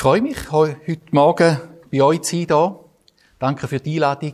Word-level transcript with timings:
freue 0.00 0.22
mich, 0.22 0.50
heute 0.50 0.98
Morgen 1.10 1.58
bei 1.92 2.00
euch 2.00 2.22
zu 2.22 2.34
sein. 2.34 2.46
Hier. 2.48 2.80
Danke 3.38 3.68
für 3.68 3.80
die 3.80 3.96
Einladung. 3.96 4.32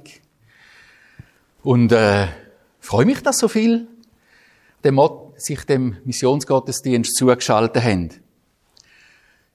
Und 1.65 1.91
äh, 1.91 2.28
freue 2.78 3.04
mich, 3.04 3.20
dass 3.20 3.39
so 3.39 3.49
viel 3.49 3.89
sich 5.34 5.65
dem 5.65 5.97
Missionsgottesdienst 6.05 7.17
zugeschaltet 7.17 7.83
haben. 7.83 8.11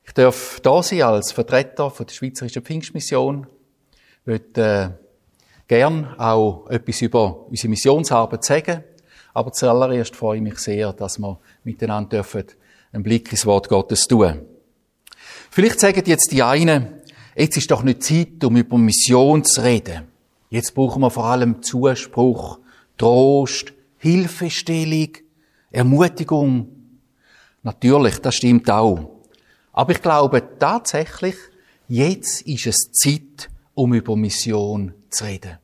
Ich 0.03 0.11
darf 0.11 0.59
da 0.59 0.83
sein 0.83 1.03
als 1.03 1.31
Vertreter 1.31 1.89
von 1.89 2.05
der 2.05 2.13
Schweizerischen 2.13 2.61
Pfingstmission. 2.61 3.47
Ich 4.19 4.27
würde 4.27 4.61
äh, 4.61 4.89
gern 5.69 6.13
auch 6.19 6.67
etwas 6.67 7.01
über 7.03 7.47
unsere 7.47 7.69
Missionsarbeit 7.69 8.43
sagen. 8.43 8.83
Aber 9.33 9.53
zuallererst 9.53 10.17
freue 10.17 10.39
ich 10.39 10.43
mich 10.43 10.59
sehr, 10.59 10.91
dass 10.91 11.19
wir 11.19 11.39
miteinander 11.63 12.17
dürfen 12.17 12.47
einen 12.91 13.03
Blick 13.03 13.31
ins 13.31 13.45
Wort 13.45 13.69
Gottes 13.69 14.09
tun. 14.09 14.50
Vielleicht 15.53 15.81
sagen 15.81 16.03
jetzt 16.05 16.31
die 16.31 16.43
einen, 16.43 17.01
jetzt 17.35 17.57
ist 17.57 17.69
doch 17.69 17.83
nicht 17.83 18.03
Zeit, 18.03 18.41
um 18.45 18.55
über 18.55 18.77
Mission 18.77 19.43
zu 19.43 19.61
reden. 19.61 20.07
Jetzt 20.49 20.73
brauchen 20.73 21.01
wir 21.01 21.11
vor 21.11 21.25
allem 21.25 21.61
Zuspruch, 21.61 22.59
Trost, 22.97 23.73
Hilfestellung, 23.97 25.09
Ermutigung. 25.69 26.69
Natürlich, 27.63 28.19
das 28.19 28.35
stimmt 28.35 28.71
auch. 28.71 29.09
Aber 29.73 29.91
ich 29.91 30.01
glaube 30.01 30.57
tatsächlich, 30.57 31.35
jetzt 31.89 32.43
ist 32.43 32.67
es 32.67 32.89
Zeit, 32.93 33.49
um 33.73 33.93
über 33.93 34.15
Mission 34.15 34.93
zu 35.09 35.25
reden. 35.25 35.57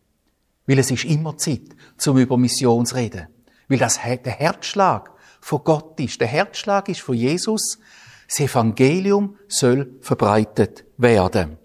Weil 0.65 0.79
es 0.79 0.91
ist 0.91 1.05
immer 1.05 1.37
Zeit, 1.37 1.61
um 2.05 2.17
über 2.17 2.35
Mission 2.35 2.85
zu 2.85 2.95
reden. 2.95 3.27
Weil 3.69 3.77
das 3.77 3.97
der 4.03 4.33
Herzschlag 4.33 5.11
von 5.39 5.63
Gott 5.63 5.97
ist. 6.01 6.19
Der 6.19 6.27
Herzschlag 6.27 6.89
ist 6.89 6.99
von 6.99 7.15
Jesus, 7.15 7.79
das 8.27 8.39
Evangelium 8.39 9.37
soll 9.47 9.95
verbreitet 10.01 10.85
werden. 10.97 11.57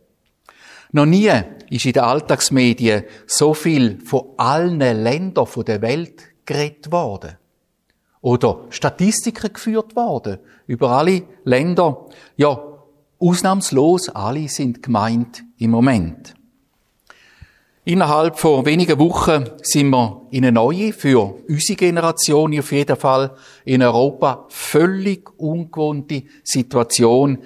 Noch 0.92 1.06
nie 1.06 1.30
ist 1.70 1.86
in 1.86 1.92
den 1.92 2.02
Alltagsmedien 2.02 3.04
so 3.26 3.54
viel 3.54 3.98
von 4.04 4.34
allen 4.36 4.78
Ländern 4.78 5.46
der 5.66 5.80
Welt 5.80 6.22
geredet 6.44 6.92
worden. 6.92 7.38
Oder 8.20 8.66
Statistiken 8.70 9.52
geführt 9.52 9.96
worden 9.96 10.38
über 10.66 10.90
alle 10.90 11.22
Länder. 11.44 12.06
Ja, 12.36 12.62
ausnahmslos 13.18 14.10
alle 14.10 14.48
sind 14.48 14.82
gemeint 14.82 15.42
im 15.58 15.70
Moment. 15.70 16.34
Innerhalb 17.84 18.38
von 18.38 18.64
wenigen 18.64 18.96
Wochen 19.00 19.44
sind 19.60 19.90
wir 19.90 20.28
in 20.30 20.44
eine 20.44 20.52
neue, 20.52 20.92
für 20.92 21.34
unsere 21.48 21.76
Generation 21.76 22.56
auf 22.56 22.70
jeden 22.70 22.96
Fall 22.96 23.34
in 23.64 23.82
Europa 23.82 24.46
völlig 24.50 25.28
ungewohnte 25.36 26.22
Situation 26.44 27.38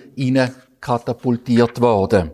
katapultiert 0.78 1.80
worden. 1.80 2.32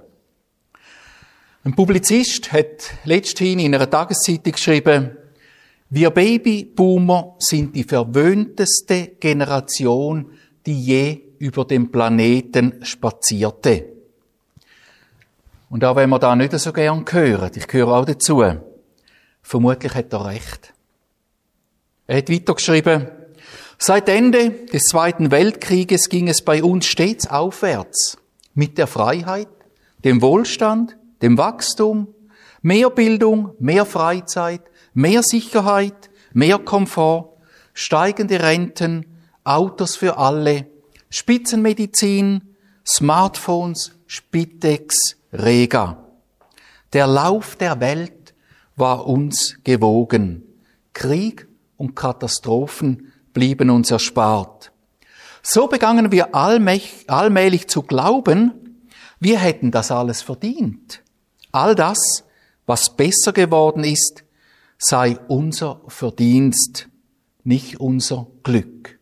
Ein 1.62 1.76
Publizist 1.76 2.52
hat 2.52 2.90
letzthin 3.04 3.60
in 3.60 3.72
einer 3.72 3.88
Tageszeitung 3.88 4.52
geschrieben, 4.52 5.16
wir 5.88 6.10
Babyboomer 6.10 7.36
sind 7.38 7.76
die 7.76 7.84
verwöhnteste 7.84 9.12
Generation, 9.20 10.32
die 10.66 10.80
je 10.80 11.20
über 11.38 11.64
den 11.64 11.92
Planeten 11.92 12.80
spazierte. 12.82 13.91
Und 15.72 15.86
auch 15.86 15.96
wenn 15.96 16.10
wir 16.10 16.18
da 16.18 16.36
nicht 16.36 16.52
so 16.52 16.70
gern 16.70 17.02
hören, 17.10 17.50
ich 17.54 17.66
gehöre 17.66 17.94
auch 17.94 18.04
dazu, 18.04 18.44
vermutlich 19.40 19.94
hat 19.94 20.12
er 20.12 20.26
recht. 20.26 20.74
Er 22.06 22.18
hat 22.18 22.28
weitergeschrieben, 22.28 23.08
seit 23.78 24.06
Ende 24.10 24.50
des 24.50 24.82
Zweiten 24.82 25.30
Weltkrieges 25.30 26.10
ging 26.10 26.28
es 26.28 26.42
bei 26.42 26.62
uns 26.62 26.84
stets 26.84 27.26
aufwärts. 27.26 28.18
Mit 28.52 28.76
der 28.76 28.86
Freiheit, 28.86 29.48
dem 30.04 30.20
Wohlstand, 30.20 30.98
dem 31.22 31.38
Wachstum, 31.38 32.08
mehr 32.60 32.90
Bildung, 32.90 33.54
mehr 33.58 33.86
Freizeit, 33.86 34.60
mehr 34.92 35.22
Sicherheit, 35.22 36.10
mehr 36.34 36.58
Komfort, 36.58 37.38
steigende 37.72 38.42
Renten, 38.42 39.06
Autos 39.42 39.96
für 39.96 40.18
alle, 40.18 40.66
Spitzenmedizin, 41.08 42.56
Smartphones, 42.84 43.92
Spitex, 44.06 45.16
Rega. 45.32 46.04
Der 46.92 47.06
Lauf 47.06 47.56
der 47.56 47.80
Welt 47.80 48.34
war 48.76 49.06
uns 49.06 49.58
gewogen. 49.64 50.42
Krieg 50.92 51.48
und 51.76 51.94
Katastrophen 51.94 53.12
blieben 53.32 53.70
uns 53.70 53.90
erspart. 53.90 54.72
So 55.42 55.66
begannen 55.66 56.12
wir 56.12 56.34
allmählich 56.34 57.68
zu 57.68 57.82
glauben, 57.82 58.52
wir 59.18 59.38
hätten 59.38 59.70
das 59.70 59.90
alles 59.90 60.22
verdient. 60.22 61.02
All 61.50 61.74
das, 61.74 62.24
was 62.66 62.94
besser 62.94 63.32
geworden 63.32 63.84
ist, 63.84 64.24
sei 64.78 65.18
unser 65.28 65.80
Verdienst, 65.88 66.88
nicht 67.44 67.80
unser 67.80 68.26
Glück. 68.42 68.98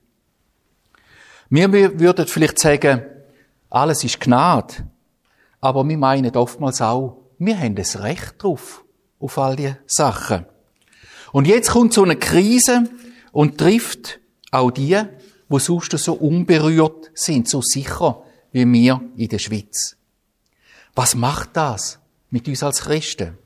Wir 1.48 1.72
würden 1.72 2.26
vielleicht 2.26 2.58
sagen, 2.58 3.02
alles 3.70 4.04
ist 4.04 4.20
Gnade. 4.20 4.74
Aber 5.60 5.86
wir 5.88 5.98
meinen 5.98 6.34
oftmals 6.36 6.80
auch, 6.80 7.18
wir 7.38 7.58
haben 7.58 7.74
das 7.74 8.00
Recht 8.00 8.34
drauf, 8.38 8.84
auf 9.18 9.38
all 9.38 9.56
diese 9.56 9.78
Sachen. 9.86 10.46
Und 11.32 11.46
jetzt 11.46 11.70
kommt 11.70 11.92
so 11.92 12.02
eine 12.02 12.16
Krise 12.16 12.84
und 13.32 13.58
trifft 13.58 14.20
auch 14.50 14.70
die, 14.70 15.00
wo 15.48 15.58
sonst 15.58 15.96
so 15.98 16.14
unberührt 16.14 17.10
sind, 17.14 17.48
so 17.48 17.60
sicher 17.62 18.22
wie 18.52 18.70
wir 18.70 19.00
in 19.16 19.28
der 19.28 19.38
Schweiz. 19.38 19.96
Was 20.94 21.14
macht 21.14 21.50
das 21.56 21.98
mit 22.30 22.48
uns 22.48 22.62
als 22.62 22.82
Christen? 22.82 23.38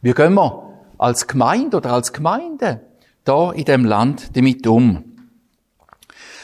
Wie 0.00 0.12
gehen 0.12 0.34
wir 0.34 0.84
als 0.98 1.26
Gemeinde 1.26 1.78
oder 1.78 1.92
als 1.92 2.12
Gemeinde 2.12 2.80
da 3.24 3.52
in 3.52 3.64
dem 3.64 3.84
Land 3.84 4.36
damit 4.36 4.66
um? 4.66 5.04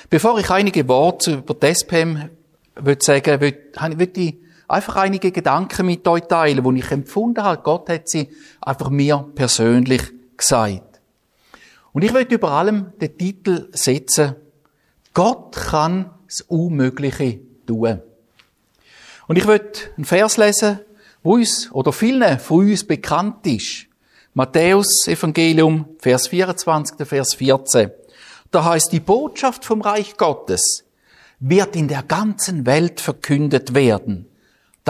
Bevor 0.09 0.39
ich 0.39 0.51
einige 0.51 0.89
Worte 0.89 1.35
über 1.35 1.55
das 1.55 1.87
würde 1.89 3.05
sagen, 3.05 3.41
würde 3.41 4.21
ich 4.21 4.35
einfach 4.71 4.97
einige 4.97 5.33
Gedanken 5.33 5.87
mit 5.87 6.07
euch 6.07 6.23
teilen, 6.23 6.65
wo 6.65 6.73
ich 6.73 6.91
empfunden 6.91 7.43
habe. 7.43 7.63
Gott 7.63 7.89
hat 7.89 8.09
sie 8.09 8.29
einfach 8.61 8.91
mir 8.91 9.29
persönlich 9.35 10.03
gesagt. 10.37 11.01
Und 11.93 12.03
ich 12.03 12.13
möchte 12.13 12.37
über 12.37 12.53
allem 12.53 12.93
den 13.01 13.19
Titel 13.19 13.69
setzen, 13.73 14.37
Gott 15.13 15.57
kann 15.57 16.11
das 16.27 16.43
Unmögliche 16.43 17.41
tun. 17.67 18.01
Und 19.27 19.37
ich 19.37 19.45
möchte 19.45 19.91
einen 19.97 20.05
Vers 20.05 20.37
lesen, 20.37 20.81
wo 21.23 21.35
uns 21.35 21.71
oder 21.73 21.93
vielen 21.93 22.39
von 22.39 22.71
uns 22.71 22.87
bekannt 22.87 23.47
ist. 23.47 23.87
Matthäus 24.35 25.09
Evangelium, 25.09 25.89
Vers 25.99 26.29
24, 26.29 27.07
Vers 27.07 27.35
14. 27.35 27.91
Da 28.53 28.65
heißt 28.65 28.93
die 28.93 29.01
Botschaft 29.01 29.65
vom 29.65 29.81
Reich 29.81 30.17
Gottes 30.17 30.85
wird 31.41 31.75
in 31.75 31.89
der 31.89 32.03
ganzen 32.03 32.67
Welt 32.67 33.01
verkündet 33.01 33.75
werden 33.75 34.30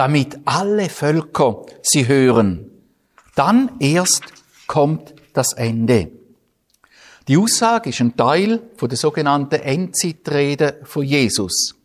damit 0.01 0.39
alle 0.45 0.89
Völker 0.89 1.63
sie 1.83 2.07
hören. 2.07 2.71
Dann 3.35 3.69
erst 3.77 4.23
kommt 4.65 5.13
das 5.33 5.53
Ende. 5.53 6.09
Die 7.27 7.37
Aussage 7.37 7.91
ist 7.91 8.01
ein 8.01 8.17
Teil 8.17 8.63
von 8.77 8.89
der 8.89 8.97
sogenannten 8.97 9.61
Endzeitrede 9.61 10.79
von 10.85 11.03
Jesus. 11.03 11.75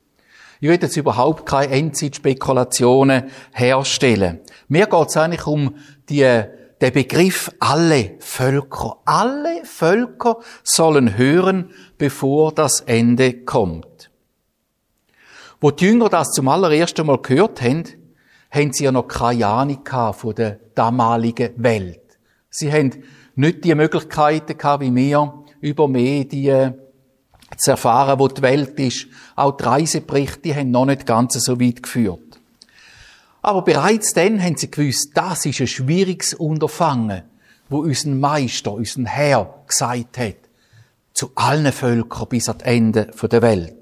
Ich 0.60 0.69
will 0.71 0.78
jetzt 0.81 0.97
überhaupt 0.97 1.44
keine 1.44 1.75
Endzeitspekulationen 1.75 3.25
herstellen. 3.53 4.41
Mir 4.69 4.87
geht 4.87 5.09
es 5.09 5.16
eigentlich 5.19 5.47
um 5.47 5.75
die, 6.09 6.22
den 6.81 6.93
Begriff 6.94 7.53
alle 7.60 8.15
Völker. 8.21 8.97
Alle 9.04 9.62
Völker 9.66 10.38
sollen 10.65 11.19
hören, 11.19 11.71
bevor 11.98 12.54
das 12.54 12.81
Ende 12.81 13.44
kommt. 13.44 14.10
Wo 15.60 15.71
die 15.71 15.84
Jünger 15.84 16.09
das 16.09 16.31
zum 16.31 16.48
allerersten 16.48 17.06
Mal 17.06 17.19
gehört 17.21 17.60
haben, 17.60 17.84
haben 18.57 18.73
sie 18.73 18.85
ja 18.85 18.93
noch 18.93 19.07
keine 19.07 19.47
Ahnung 19.47 19.81
von 20.13 20.35
der 20.35 20.59
damaligen 20.75 21.51
Welt. 21.57 22.01
Sie 22.51 22.73
haben 22.73 22.91
nicht 23.35 23.65
die 23.65 23.75
Möglichkeiten 23.75 24.57
gehabt, 24.57 24.83
wie 24.83 24.95
wir, 24.95 25.45
über 25.61 25.89
Medien 25.89 26.75
zu 27.57 27.73
erfahren, 27.73 28.19
wo 28.19 28.29
die 28.29 28.43
Welt 28.43 28.79
ist. 28.81 29.07
Auch 29.35 29.57
die 29.57 29.65
Reiseberichte 29.65 30.55
haben 30.55 30.71
noch 30.71 30.87
nicht 30.87 31.07
ganz 31.07 31.35
so 31.35 31.61
weit 31.61 31.83
geführt. 31.83 32.41
Aber 33.43 33.63
bereits 33.63 34.13
dann 34.13 34.43
haben 34.43 34.57
sie 34.57 34.71
gewusst, 34.71 35.11
das 35.15 35.47
ist 35.47 35.61
ein 35.61 35.67
schwieriges 35.67 36.35
Unterfangen, 36.35 37.23
wo 37.69 37.79
unser 37.79 38.09
Meister, 38.09 38.73
unser 38.73 39.05
Herr 39.05 39.63
gesagt 39.67 40.19
hat, 40.19 40.37
zu 41.13 41.31
allen 41.35 41.73
Völkern 41.73 42.29
bis 42.29 42.49
ans 42.49 42.65
Ende 42.65 43.07
der 43.07 43.43
Welt. 43.43 43.76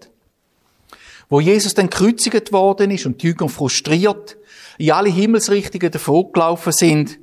Wo 1.29 1.41
Jesus 1.41 1.75
dann 1.75 1.91
kreuzigt 1.91 2.53
worden 2.53 2.91
ist 2.91 3.07
und 3.07 3.23
die 3.23 3.29
Jünger 3.29 3.49
frustriert 3.49 4.37
in 4.79 4.93
alle 4.93 5.11
Himmelsrichtungen 5.11 5.91
davongelaufen 5.91 6.73
sind, 6.73 7.19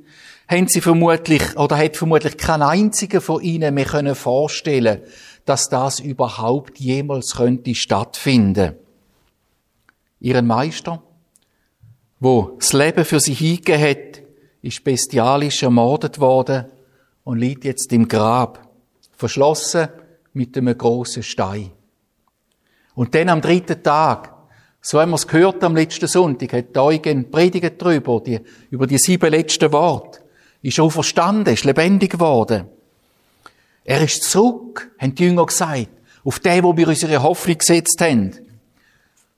haben 0.48 0.68
sie 0.68 0.80
vermutlich, 0.80 1.56
oder 1.56 1.76
hat 1.78 1.96
vermutlich 1.96 2.36
kein 2.36 2.62
einziger 2.62 3.20
von 3.20 3.42
ihnen 3.42 3.74
mehr 3.74 3.84
können 3.84 4.14
vorstellen, 4.14 5.02
dass 5.44 5.68
das 5.68 6.00
überhaupt 6.00 6.78
jemals 6.78 7.36
könnte 7.36 7.74
stattfinden. 7.74 8.74
Ihren 10.20 10.46
Meister, 10.46 11.02
wo 12.20 12.56
das 12.58 12.72
Leben 12.72 13.04
für 13.04 13.18
sie 13.18 13.34
hingegeben 13.34 13.82
hat, 13.82 14.22
ist 14.62 14.84
bestialisch 14.84 15.62
ermordet 15.62 16.20
worden 16.20 16.66
und 17.24 17.38
liegt 17.38 17.64
jetzt 17.64 17.92
im 17.92 18.06
Grab, 18.06 18.68
verschlossen 19.16 19.88
mit 20.32 20.56
einem 20.56 20.76
großen 20.76 21.22
Stein. 21.22 21.72
Und 22.94 23.14
dann 23.14 23.28
am 23.28 23.40
dritten 23.40 23.82
Tag, 23.82 24.34
so 24.80 25.00
haben 25.00 25.10
wir 25.10 25.16
es 25.16 25.26
gehört 25.26 25.62
am 25.64 25.76
letzten 25.76 26.08
Sonntag, 26.08 26.52
hat 26.52 26.76
Eugen 26.76 27.30
predigt 27.30 27.80
darüber, 27.80 28.20
die, 28.20 28.40
über 28.70 28.86
die 28.86 28.98
sieben 28.98 29.30
letzten 29.30 29.72
Worte, 29.72 30.20
ist 30.62 30.78
auch 30.80 30.90
verstanden, 30.90 31.52
ist 31.52 31.64
lebendig 31.64 32.12
geworden. 32.12 32.66
Er 33.84 34.02
ist 34.02 34.24
zurück, 34.24 34.90
haben 34.98 35.14
die 35.14 35.24
Jünger 35.24 35.46
gesagt, 35.46 35.88
auf 36.24 36.38
den, 36.38 36.62
wo 36.62 36.76
wir 36.76 36.88
unsere 36.88 37.22
Hoffnung 37.22 37.58
gesetzt 37.58 38.00
haben. 38.00 38.32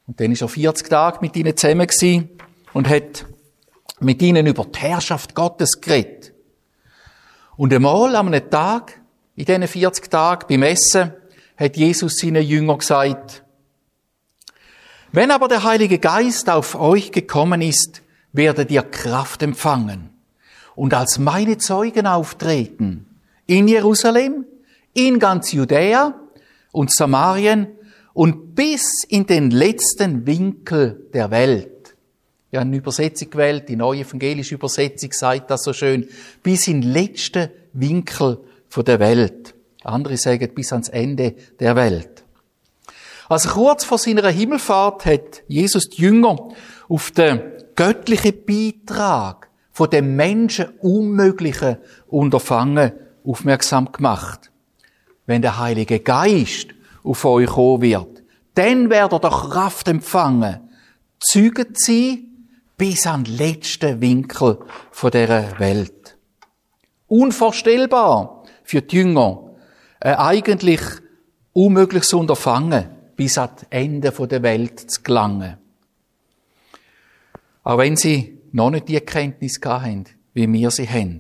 Und 0.06 0.20
dann 0.20 0.32
ist 0.32 0.42
er 0.42 0.48
40 0.48 0.88
Tage 0.88 1.18
mit 1.22 1.34
ihnen 1.36 1.56
zusammen 1.56 1.86
gewesen 1.86 2.28
und 2.74 2.88
hat 2.88 3.24
mit 4.00 4.20
ihnen 4.20 4.46
über 4.46 4.66
die 4.66 4.78
Herrschaft 4.78 5.34
Gottes 5.34 5.80
geredet. 5.80 6.32
Und 7.56 7.72
einmal 7.72 8.16
am 8.16 8.26
einem 8.26 8.50
Tag, 8.50 9.00
in 9.36 9.46
diesen 9.46 9.66
40 9.66 10.10
Tagen, 10.10 10.46
beim 10.48 10.62
Essen, 10.62 11.12
hat 11.56 11.76
Jesus 11.76 12.18
seinen 12.18 12.42
Jüngern 12.42 12.78
gesagt, 12.78 13.43
wenn 15.14 15.30
aber 15.30 15.48
der 15.48 15.62
Heilige 15.62 15.98
Geist 15.98 16.50
auf 16.50 16.74
euch 16.74 17.12
gekommen 17.12 17.62
ist, 17.62 18.02
werdet 18.32 18.70
ihr 18.70 18.82
Kraft 18.82 19.42
empfangen 19.42 20.10
und 20.74 20.92
als 20.92 21.18
meine 21.18 21.58
Zeugen 21.58 22.06
auftreten 22.06 23.06
in 23.46 23.68
Jerusalem, 23.68 24.44
in 24.92 25.18
ganz 25.18 25.52
Judäa 25.52 26.14
und 26.72 26.92
Samarien 26.92 27.68
und 28.12 28.54
bis 28.54 29.04
in 29.04 29.26
den 29.26 29.50
letzten 29.50 30.26
Winkel 30.26 31.08
der 31.12 31.30
Welt. 31.30 31.94
Ja, 32.50 32.60
eine 32.60 32.76
Übersetzung 32.76 33.30
gewählt, 33.30 33.68
die 33.68 33.76
neue 33.76 34.00
evangelische 34.00 34.54
Übersetzung 34.54 35.12
sagt 35.12 35.50
das 35.50 35.64
so 35.64 35.72
schön, 35.72 36.08
bis 36.42 36.68
in 36.68 36.80
den 36.80 36.92
letzten 36.92 37.50
Winkel 37.72 38.38
der 38.84 38.98
Welt. 38.98 39.54
Andere 39.82 40.16
sagen 40.16 40.50
bis 40.54 40.72
ans 40.72 40.88
Ende 40.88 41.34
der 41.60 41.76
Welt. 41.76 42.23
Also 43.28 43.50
kurz 43.50 43.84
vor 43.84 43.98
seiner 43.98 44.28
Himmelfahrt 44.28 45.06
hat 45.06 45.42
Jesus 45.48 45.88
die 45.88 46.02
Jünger 46.02 46.36
auf 46.88 47.10
den 47.10 47.40
göttlichen 47.74 48.44
Beitrag 48.44 49.48
von 49.72 49.90
dem 49.90 50.14
Menschen 50.14 50.68
Unmöglichen 50.80 51.78
Unterfangen 52.06 52.92
aufmerksam 53.24 53.90
gemacht. 53.90 54.50
Wenn 55.26 55.42
der 55.42 55.58
Heilige 55.58 56.00
Geist 56.00 56.68
auf 57.02 57.24
euch 57.24 57.48
kommen 57.48 57.82
wird, 57.82 58.22
dann 58.54 58.90
werdet 58.90 59.24
ihr 59.24 59.30
Kraft 59.30 59.88
empfangen, 59.88 60.60
zeugen 61.18 61.74
sie 61.74 62.28
bis 62.76 63.06
an 63.06 63.24
den 63.24 63.36
letzten 63.36 64.00
Winkel 64.00 64.58
von 64.90 65.10
dieser 65.10 65.58
Welt. 65.58 66.16
Unvorstellbar 67.08 68.44
für 68.62 68.82
die 68.82 68.96
Jünger, 68.96 69.54
ein 70.00 70.16
eigentlich 70.16 70.80
unmögliches 71.52 72.12
Unterfangen, 72.12 72.93
bis 73.16 73.38
an 73.38 73.50
das 73.54 73.66
Ende 73.70 74.10
der 74.10 74.42
Welt 74.42 74.90
zu 74.90 75.02
gelangen. 75.02 75.56
Auch 77.62 77.78
wenn 77.78 77.96
sie 77.96 78.38
noch 78.52 78.70
nicht 78.70 78.88
die 78.88 78.94
Erkenntnis 78.94 79.60
haben, 79.64 80.04
wie 80.34 80.52
wir 80.52 80.70
sie 80.70 80.88
haben. 80.88 81.18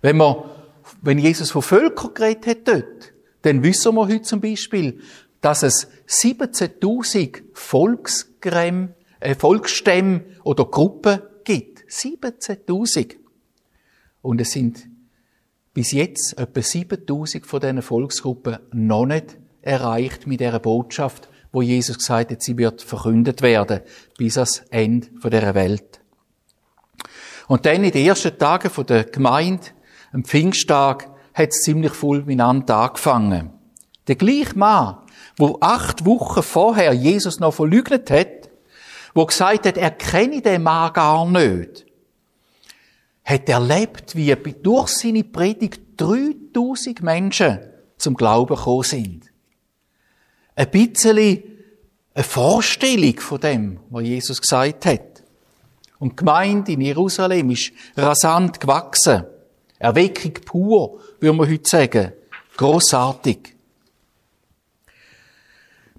Wenn 0.00 0.16
wir 0.16 0.56
wenn 1.02 1.18
Jesus 1.18 1.50
von 1.50 1.62
Völkern 1.62 2.14
geredet 2.14 2.46
hat 2.46 2.68
dort, 2.68 3.12
dann 3.42 3.62
wissen 3.62 3.94
wir 3.94 4.08
heute 4.08 4.22
zum 4.22 4.40
Beispiel, 4.40 5.00
dass 5.40 5.62
es 5.62 5.88
17.000 6.08 7.42
Volksgräm, 7.52 8.94
äh, 9.20 9.34
Volksstämme 9.34 10.24
oder 10.42 10.64
Gruppen 10.64 11.20
gibt. 11.44 11.84
17.000. 11.88 13.16
Und 14.22 14.40
es 14.40 14.50
sind 14.50 14.88
bis 15.74 15.92
jetzt 15.92 16.38
etwa 16.38 16.60
7.000 16.60 17.44
von 17.44 17.60
diesen 17.60 17.82
Volksgruppen 17.82 18.58
noch 18.72 19.06
nicht 19.06 19.38
erreicht 19.66 20.26
mit 20.26 20.40
dieser 20.40 20.60
Botschaft, 20.60 21.28
wo 21.52 21.62
Jesus 21.62 21.98
gesagt 21.98 22.30
hat, 22.30 22.42
sie 22.42 22.56
wird 22.56 22.82
verkündet 22.82 23.42
werden 23.42 23.80
bis 24.16 24.38
ans 24.38 24.62
Ende 24.70 25.08
dieser 25.22 25.54
Welt. 25.54 26.00
Und 27.48 27.66
dann 27.66 27.84
in 27.84 27.90
den 27.90 28.06
ersten 28.06 28.36
Tagen 28.38 28.70
der 28.86 29.04
Gemeinde 29.04 29.68
am 30.12 30.24
Pfingsttag 30.24 31.10
hat 31.34 31.50
es 31.50 31.62
ziemlich 31.62 31.92
fulminant 31.92 32.70
angefangen. 32.70 33.50
Der 34.08 34.16
gleiche 34.16 34.58
Mann, 34.58 34.98
wo 35.36 35.58
acht 35.60 36.04
Wochen 36.06 36.42
vorher 36.42 36.92
Jesus 36.92 37.40
noch 37.40 37.54
verleugnet 37.54 38.10
hat, 38.10 38.50
wo 39.14 39.26
gesagt 39.26 39.66
hat, 39.66 39.76
er 39.76 39.90
kenne 39.90 40.42
den 40.42 40.62
Mann 40.62 40.92
gar 40.92 41.28
nicht, 41.28 41.86
hat 43.24 43.48
erlebt, 43.48 44.14
wie 44.14 44.34
durch 44.34 44.88
seine 44.88 45.24
Predigt 45.24 45.82
3000 45.96 47.02
Menschen 47.02 47.58
zum 47.98 48.14
Glauben 48.14 48.54
gekommen 48.54 48.82
sind. 48.82 49.25
Ein 50.56 50.70
bisschen 50.70 51.42
eine 52.14 52.24
Vorstellung 52.24 53.20
von 53.20 53.40
dem, 53.40 53.80
was 53.90 54.02
Jesus 54.02 54.40
gesagt 54.40 54.86
hat. 54.86 55.22
Und 55.98 56.12
die 56.12 56.16
Gemeinde 56.16 56.72
in 56.72 56.80
Jerusalem 56.80 57.50
ist 57.50 57.72
rasant 57.94 58.58
gewachsen. 58.58 59.24
Erweckung 59.78 60.32
pur, 60.32 61.00
würde 61.20 61.36
man 61.36 61.50
heute 61.50 61.68
sagen. 61.68 62.12
Grossartig. 62.56 63.54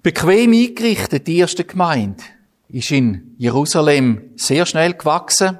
Bequem 0.02 0.52
eingerichtet, 0.52 1.28
die 1.28 1.38
erste 1.38 1.64
Gemeinde, 1.64 2.24
ist 2.68 2.90
in 2.90 3.36
Jerusalem 3.38 4.32
sehr 4.36 4.66
schnell 4.66 4.94
gewachsen. 4.94 5.58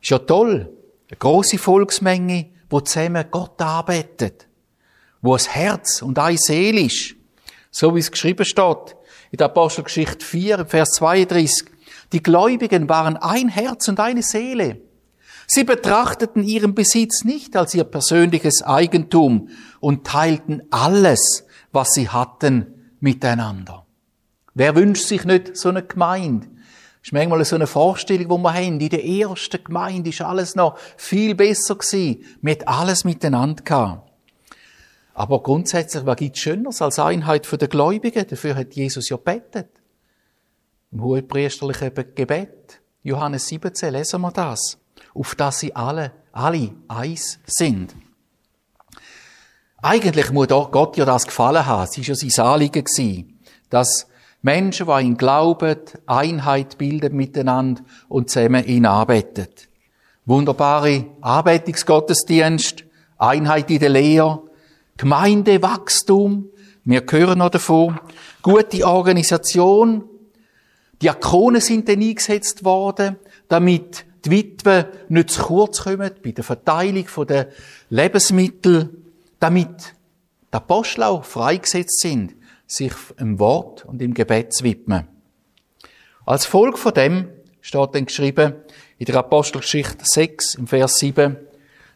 Ist 0.00 0.10
ja 0.10 0.18
toll. 0.18 0.72
Eine 1.10 1.18
grosse 1.18 1.58
Volksmenge, 1.58 2.46
wo 2.70 2.80
zusammen 2.80 3.26
Gott 3.30 3.60
arbeitet. 3.60 4.46
Wo 5.20 5.34
ein 5.34 5.44
Herz 5.50 6.00
und 6.00 6.18
eine 6.18 6.38
Seele 6.38 6.80
ist. 6.80 7.17
So 7.70 7.94
wie 7.94 8.00
es 8.00 8.10
geschrieben 8.10 8.44
steht. 8.44 8.96
In 9.30 9.38
der 9.38 9.46
Apostelgeschichte 9.46 10.24
4, 10.24 10.66
Vers 10.66 10.90
32. 10.90 11.66
Die 12.12 12.22
Gläubigen 12.22 12.88
waren 12.88 13.16
ein 13.16 13.48
Herz 13.48 13.88
und 13.88 14.00
eine 14.00 14.22
Seele. 14.22 14.80
Sie 15.46 15.64
betrachteten 15.64 16.42
ihren 16.42 16.74
Besitz 16.74 17.24
nicht 17.24 17.56
als 17.56 17.74
ihr 17.74 17.84
persönliches 17.84 18.62
Eigentum 18.62 19.48
und 19.80 20.06
teilten 20.06 20.62
alles, 20.70 21.44
was 21.72 21.92
sie 21.94 22.08
hatten, 22.08 22.92
miteinander. 23.00 23.86
Wer 24.54 24.74
wünscht 24.74 25.06
sich 25.06 25.24
nicht 25.24 25.56
so 25.56 25.68
eine 25.70 25.82
Gemeinde? 25.82 26.48
Das 26.48 27.08
ist 27.08 27.12
manchmal 27.12 27.44
so 27.44 27.54
eine 27.54 27.66
Vorstellung, 27.66 28.28
die 28.28 28.42
wir 28.42 28.54
haben. 28.54 28.80
In 28.80 28.88
der 28.88 29.04
ersten 29.04 29.62
Gemeinde 29.64 30.10
ist 30.10 30.20
alles 30.20 30.54
noch 30.54 30.76
viel 30.96 31.34
besser 31.34 31.76
gewesen. 31.76 32.24
Wir 32.42 32.52
hatten 32.52 32.68
alles 32.68 33.04
miteinander 33.04 33.62
gehabt. 33.62 34.07
Aber 35.18 35.42
grundsätzlich, 35.42 36.06
was 36.06 36.14
gibt's 36.14 36.38
Schöneres 36.38 36.80
als 36.80 37.00
Einheit 37.00 37.50
der 37.60 37.66
Gläubigen? 37.66 38.24
Dafür 38.24 38.54
hat 38.54 38.74
Jesus 38.74 39.08
ja 39.08 39.16
betet. 39.16 39.68
Im 40.92 41.02
hohepriesterlichen 41.02 41.92
Gebet. 42.14 42.80
Johannes 43.02 43.48
17, 43.48 43.92
lesen 43.92 44.20
wir 44.20 44.30
das 44.30 44.78
auf 45.14 45.34
das 45.34 45.58
sie 45.58 45.74
alle, 45.74 46.12
alle 46.30 46.70
eins 46.86 47.40
sind. 47.46 47.96
Eigentlich 49.82 50.30
muss 50.30 50.46
Gott 50.46 50.96
ja 50.96 51.04
das 51.04 51.26
gefallen 51.26 51.66
haben. 51.66 51.88
Es 51.90 51.98
war 51.98 52.04
ja 52.04 52.14
sein 52.14 52.46
Anliegen 52.46 52.84
gewesen, 52.84 53.40
dass 53.70 54.06
Menschen, 54.40 54.86
die 54.86 55.04
ihn 55.04 55.16
glauben, 55.16 55.78
Einheit 56.06 56.78
bilden 56.78 57.16
miteinander 57.16 57.82
und 58.08 58.30
zusammen 58.30 58.64
ihn 58.64 58.86
arbeiten. 58.86 59.48
Wunderbare 60.26 61.06
Arbeitungsgottesdienst, 61.20 62.84
Einheit 63.18 63.68
in 63.72 63.80
der 63.80 63.88
Lehre, 63.88 64.47
Gemeindewachstum, 64.98 66.50
wir 66.84 67.04
hören 67.08 67.38
noch 67.38 67.50
davon, 67.50 67.98
gute 68.42 68.86
Organisation, 68.86 70.04
Diakone 71.00 71.60
sind 71.60 71.88
dann 71.88 72.02
eingesetzt 72.02 72.64
worden, 72.64 73.16
damit 73.48 74.04
die 74.24 74.30
Witwen 74.32 74.86
nicht 75.08 75.30
zu 75.30 75.42
kurz 75.42 75.84
kommen 75.84 76.10
bei 76.22 76.32
der 76.32 76.44
Verteilung 76.44 77.06
der 77.26 77.48
Lebensmittel, 77.88 78.90
damit 79.38 79.94
die 80.52 80.56
Apostel 80.56 81.04
auch 81.04 81.24
freigesetzt 81.24 82.00
sind, 82.00 82.34
sich 82.66 82.92
im 83.18 83.38
Wort 83.38 83.84
und 83.84 84.02
im 84.02 84.14
Gebet 84.14 84.52
zu 84.52 84.64
widmen. 84.64 85.06
Als 86.26 86.44
Folge 86.44 86.76
von 86.76 86.92
dem 86.92 87.28
steht 87.60 87.94
dann 87.94 88.06
geschrieben 88.06 88.54
in 88.98 89.06
der 89.06 89.16
Apostelgeschichte 89.16 90.04
6 90.04 90.56
im 90.56 90.66
Vers 90.66 90.98
7, 90.98 91.36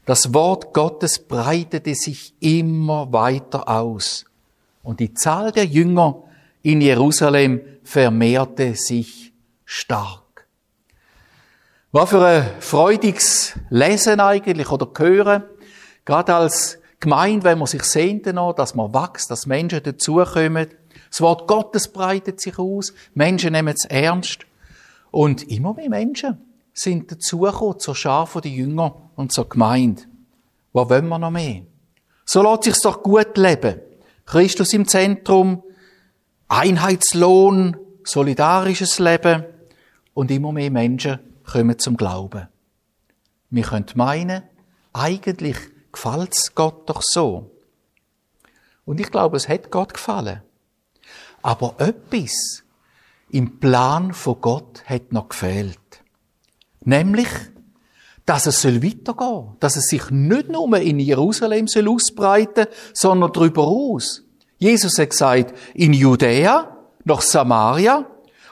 das 0.04 0.34
Wort 0.34 0.74
Gottes 0.74 1.18
breitete 1.18 1.94
sich 1.94 2.34
immer 2.40 3.12
weiter 3.12 3.68
aus 3.68 4.24
und 4.82 5.00
die 5.00 5.14
Zahl 5.14 5.52
der 5.52 5.64
Jünger 5.64 6.24
in 6.62 6.80
Jerusalem 6.80 7.60
vermehrte 7.84 8.74
sich 8.74 9.32
stark. 9.64 10.22
Was 11.92 12.10
für 12.10 12.24
ein 12.24 12.60
freudiges 12.60 13.54
Lesen 13.68 14.20
eigentlich 14.20 14.70
oder 14.70 14.88
Hören. 14.96 15.44
Gerade 16.04 16.34
als 16.34 16.78
Gemeinde, 17.00 17.44
wenn 17.44 17.58
man 17.58 17.66
sich 17.66 17.82
sehnt 17.82 18.26
noch, 18.26 18.54
dass 18.54 18.74
man 18.74 18.94
wächst, 18.94 19.30
dass 19.30 19.46
Menschen 19.46 19.82
dazukommen. 19.82 20.68
Das 21.10 21.20
Wort 21.20 21.46
Gottes 21.46 21.88
breitet 21.88 22.40
sich 22.40 22.58
aus. 22.58 22.94
Menschen 23.14 23.52
nehmen 23.52 23.74
es 23.74 23.84
ernst. 23.84 24.46
Und 25.10 25.42
immer 25.50 25.74
mehr 25.74 25.90
Menschen 25.90 26.38
sind 26.72 27.12
dazugekommen 27.12 27.78
zur 27.78 27.94
Schar 27.94 28.28
der 28.42 28.50
Jünger 28.50 29.01
und 29.16 29.32
zur 29.32 29.48
Gemeinde. 29.48 30.02
Was 30.72 30.88
wollen 30.88 31.08
wir 31.08 31.18
noch 31.18 31.30
mehr? 31.30 31.62
So 32.24 32.42
lässt 32.42 32.64
sich's 32.64 32.80
doch 32.80 33.02
gut 33.02 33.36
leben. 33.36 33.80
Christus 34.26 34.72
im 34.72 34.86
Zentrum, 34.86 35.62
Einheitslohn, 36.48 37.76
solidarisches 38.04 38.98
Leben 38.98 39.44
und 40.14 40.30
immer 40.30 40.52
mehr 40.52 40.70
Menschen 40.70 41.18
kommen 41.44 41.78
zum 41.78 41.96
Glauben. 41.96 42.48
Wir 43.50 43.64
können 43.64 43.86
meinen, 43.94 44.42
eigentlich 44.92 45.56
gefällt's 45.92 46.54
Gott 46.54 46.88
doch 46.88 47.02
so. 47.02 47.50
Und 48.84 49.00
ich 49.00 49.10
glaube, 49.10 49.36
es 49.36 49.48
hat 49.48 49.70
Gott 49.70 49.94
gefallen. 49.94 50.42
Aber 51.42 51.74
etwas 51.78 52.62
im 53.30 53.58
Plan 53.58 54.12
von 54.12 54.40
Gott 54.40 54.84
hat 54.86 55.12
noch 55.12 55.28
gefehlt. 55.28 55.78
Nämlich, 56.80 57.28
dass 58.26 58.46
es 58.46 58.62
soll 58.62 58.82
weitergehen, 58.82 59.56
dass 59.60 59.76
es 59.76 59.86
sich 59.86 60.10
nicht 60.10 60.48
nur 60.48 60.76
in 60.78 60.98
Jerusalem 60.98 61.66
soll 61.66 61.88
ausbreiten, 61.88 62.66
sondern 62.92 63.32
darüber 63.32 63.66
aus. 63.66 64.22
Jesus 64.58 64.98
hat 64.98 65.10
gesagt, 65.10 65.54
in 65.74 65.92
Judäa, 65.92 66.76
nach 67.04 67.20
Samaria 67.20 68.06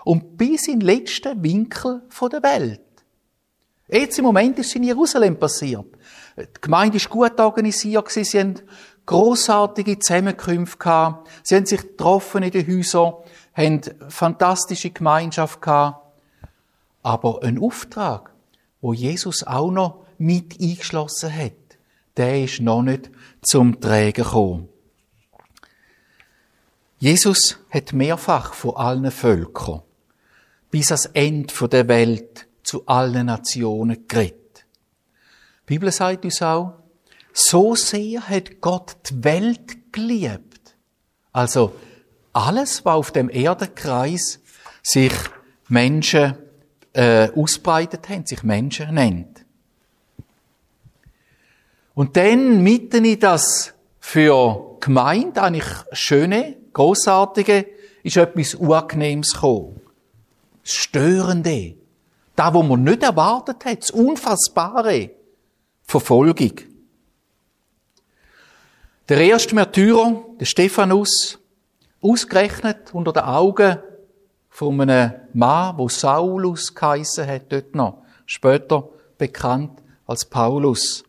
und 0.05 0.37
bis 0.37 0.67
in 0.67 0.81
den 0.81 0.87
letzten 0.87 1.43
Winkel 1.43 2.03
der 2.33 2.43
Welt. 2.43 2.81
Jetzt 3.89 4.19
im 4.19 4.25
Moment 4.25 4.59
ist 4.59 4.69
es 4.69 4.75
in 4.75 4.85
Jerusalem 4.85 5.39
passiert. 5.39 5.87
Die 6.37 6.47
Gemeinde 6.61 6.97
ist 6.97 7.11
gut 7.11 7.39
organisiert, 7.39 8.09
sie 8.11 8.25
haben 8.39 8.61
großartige 9.07 9.99
Zusammenkünfte 9.99 10.79
gehabt, 10.79 11.29
sie 11.43 11.57
haben 11.57 11.67
sich 11.67 11.81
getroffen 11.81 12.45
in 12.45 12.51
den 12.53 12.67
Häusern, 12.67 13.15
haben 13.55 13.81
fantastische 14.09 14.91
Gemeinschaft 14.91 15.61
gehabt. 15.61 16.07
Aber 17.03 17.43
ein 17.43 17.59
Auftrag, 17.59 18.30
wo 18.81 18.93
Jesus 18.93 19.45
auch 19.45 19.71
noch 19.71 20.07
mit 20.19 20.61
eingeschlossen 20.61 21.35
hat, 21.35 21.53
der 22.17 22.45
ist 22.45 22.61
noch 22.61 22.83
nicht 22.83 23.11
zum 23.43 23.81
Trägen 23.81 24.25
gekommen. 24.25 24.69
Jesus 26.99 27.59
hat 27.71 27.93
mehrfach 27.93 28.53
von 28.53 28.77
allen 28.77 29.11
Völkern 29.11 29.83
bis 30.71 30.91
ans 30.93 31.07
Ende 31.07 31.69
der 31.69 31.89
Welt 31.89 32.47
zu 32.63 32.87
allen 32.87 33.27
Nationen 33.27 34.07
geredet. 34.07 34.67
Die 35.63 35.75
Bibel 35.75 35.91
sagt 35.91 36.25
uns 36.25 36.43
auch, 36.43 36.75
so 37.33 37.75
sehr 37.75 38.29
hat 38.29 38.61
Gott 38.61 38.97
die 39.09 39.25
Welt 39.25 39.93
geliebt. 39.93 40.77
Also 41.33 41.75
alles, 42.33 42.85
was 42.85 42.95
auf 42.95 43.13
dem 43.13 43.29
Erdenkreis 43.29 44.41
sich 44.83 45.13
Menschen 45.69 46.37
äh, 46.93 47.29
ausbreitet 47.35 48.09
haben, 48.09 48.27
sich 48.27 48.43
Menschen 48.43 48.95
nennt. 48.95 49.45
Und 51.95 52.17
dann 52.17 52.63
mitten 52.63 53.05
in 53.05 53.21
das 53.21 53.75
für 54.01 54.77
Gemeinde 54.81 55.43
eigentlich 55.43 55.69
schöne, 55.93 56.57
großartige, 56.73 57.67
ist 58.03 58.17
etwas 58.17 58.55
Unangenehmes 58.55 59.35
gekommen. 59.35 59.81
Das 60.63 60.75
Störende. 60.75 61.75
Da, 62.37 62.55
wo 62.55 62.63
man 62.63 62.85
nicht 62.85 63.03
erwartet 63.03 63.65
hat. 63.65 63.83
Das 63.83 63.91
Unfassbare. 63.91 65.11
Verfolgung. 65.83 66.53
Der 69.09 69.21
erste 69.21 69.55
Märtyrer, 69.55 70.23
der 70.39 70.47
Stephanus, 70.47 71.39
ausgerechnet 72.01 72.95
unter 72.95 73.13
den 73.13 73.25
Augen 73.25 73.79
von 74.51 74.81
einem 74.81 75.13
Mann, 75.33 75.79
wo 75.79 75.89
Saulus 75.89 76.75
geheissen 76.75 77.27
hat, 77.27 77.51
dort 77.51 77.75
noch, 77.75 78.03
später 78.27 78.89
bekannt 79.17 79.81
als 80.07 80.25
Paulus. 80.25 81.05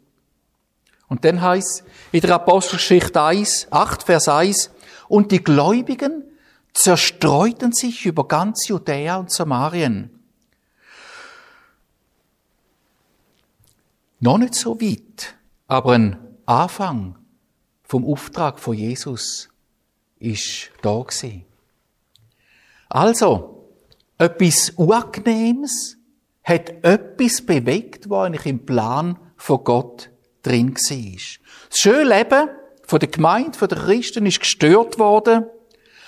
Und 1.09 1.25
dann 1.25 1.41
heißt 1.41 1.83
in 2.13 2.21
der 2.21 2.35
Apostelgeschichte 2.35 3.21
1, 3.21 3.67
8, 3.71 4.03
Vers 4.03 4.29
1, 4.29 4.71
und 5.09 5.31
die 5.33 5.43
Gläubigen 5.43 6.23
zerstreuten 6.71 7.73
sich 7.73 8.05
über 8.05 8.27
ganz 8.27 8.69
Judäa 8.69 9.17
und 9.17 9.29
Samarien. 9.29 10.09
Noch 14.21 14.37
nicht 14.37 14.55
so 14.55 14.79
weit, 14.79 15.35
aber 15.67 15.93
ein 15.93 16.17
Anfang 16.45 17.17
vom 17.83 18.05
Auftrag 18.05 18.59
von 18.59 18.75
Jesus 18.75 19.49
ist 20.19 20.69
da 20.81 21.01
gewesen. 21.01 21.43
Also, 22.93 23.69
etwas 24.17 24.71
Unangenehmes 24.71 25.97
hat 26.43 26.83
etwas 26.83 27.41
bewegt, 27.41 28.09
was 28.09 28.25
eigentlich 28.25 28.45
im 28.47 28.65
Plan 28.65 29.17
von 29.37 29.63
Gott 29.63 30.09
drin 30.43 30.75
war. 30.75 31.21
Das 31.69 31.77
schöne 31.77 32.17
Leben 32.17 32.49
von 32.85 32.99
der 32.99 33.07
Gemeinde, 33.07 33.57
von 33.57 33.69
der 33.69 33.77
Christen 33.77 34.25
ist 34.25 34.41
gestört 34.41 34.99
worden, 34.99 35.45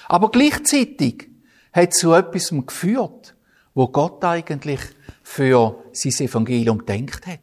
aber 0.10 0.30
gleichzeitig 0.30 1.30
hat 1.72 1.94
zu 1.94 2.12
etwas 2.12 2.50
geführt, 2.50 3.34
wo 3.74 3.88
Gott 3.88 4.22
eigentlich 4.26 4.82
für 5.24 5.82
sein 5.94 6.28
Evangelium 6.28 6.86
denkt 6.86 7.26
hat. 7.26 7.40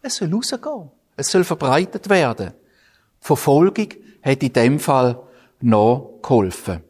Es 0.00 0.16
soll 0.16 0.32
rausgehen. 0.32 0.90
Es 1.14 1.30
soll 1.30 1.44
verbreitet 1.44 2.08
werden. 2.08 2.54
Die 3.20 3.26
Verfolgung 3.26 3.88
hat 4.22 4.42
in 4.42 4.52
dem 4.54 4.80
Fall 4.80 5.22
noch 5.60 6.20
geholfen. 6.22 6.87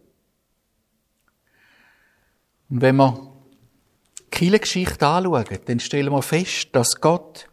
Und 2.70 2.82
wenn 2.82 2.96
wir 2.96 3.32
die 4.38 4.50
Geschichte 4.50 5.06
anschauen, 5.06 5.44
dann 5.64 5.80
stellen 5.80 6.12
wir 6.12 6.22
fest, 6.22 6.68
dass 6.72 7.00
Gott 7.00 7.48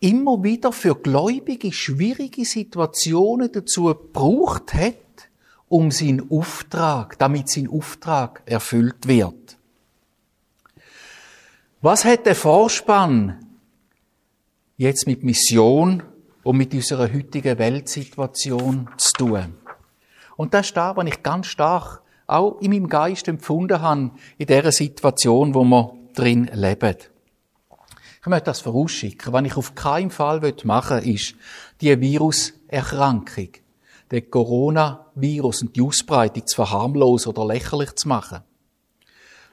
immer 0.00 0.42
wieder 0.42 0.72
für 0.72 0.94
Gläubige 0.94 1.72
schwierige 1.72 2.44
Situationen 2.44 3.50
dazu 3.50 3.84
gebraucht 3.84 4.74
hat, 4.74 4.94
um 5.68 5.90
seinen 5.90 6.30
Auftrag, 6.30 7.18
damit 7.18 7.48
sein 7.48 7.68
Auftrag 7.68 8.42
erfüllt 8.46 9.08
wird. 9.08 9.56
Was 11.80 12.04
hat 12.04 12.26
der 12.26 12.34
Vorspann 12.34 13.44
jetzt 14.76 15.06
mit 15.06 15.24
Mission 15.24 16.02
und 16.42 16.56
mit 16.56 16.72
unserer 16.72 17.12
heutigen 17.12 17.58
Weltsituation 17.58 18.88
zu 18.96 19.12
tun? 19.12 19.54
Und 20.36 20.54
das 20.54 20.66
ist 20.66 20.76
da, 20.76 20.96
was 20.96 21.06
ich 21.06 21.22
ganz 21.22 21.46
stark 21.46 22.02
auch 22.26 22.60
in 22.60 22.70
meinem 22.70 22.88
Geist 22.88 23.28
empfunden 23.28 23.80
habe, 23.80 24.10
in 24.38 24.46
dieser 24.46 24.72
Situation, 24.72 25.54
wo 25.54 25.64
wir 25.64 25.92
drin 26.14 26.50
leben. 26.52 26.96
Ich 28.20 28.26
möchte 28.26 28.46
das 28.46 28.60
vorausschicken. 28.60 29.32
Was 29.32 29.44
ich 29.44 29.56
auf 29.56 29.74
keinen 29.74 30.10
Fall 30.10 30.40
machen 30.64 31.04
will, 31.04 31.14
ist 31.14 31.34
die 31.80 32.00
Viruserkrankung, 32.00 33.50
den 34.10 34.30
Coronavirus 34.30 35.62
und 35.62 35.76
die 35.76 35.82
Ausbreitung 35.82 36.46
zu 36.46 36.56
verharmlosen 36.56 37.30
oder 37.32 37.46
lächerlich 37.46 37.94
zu 37.94 38.08
machen. 38.08 38.40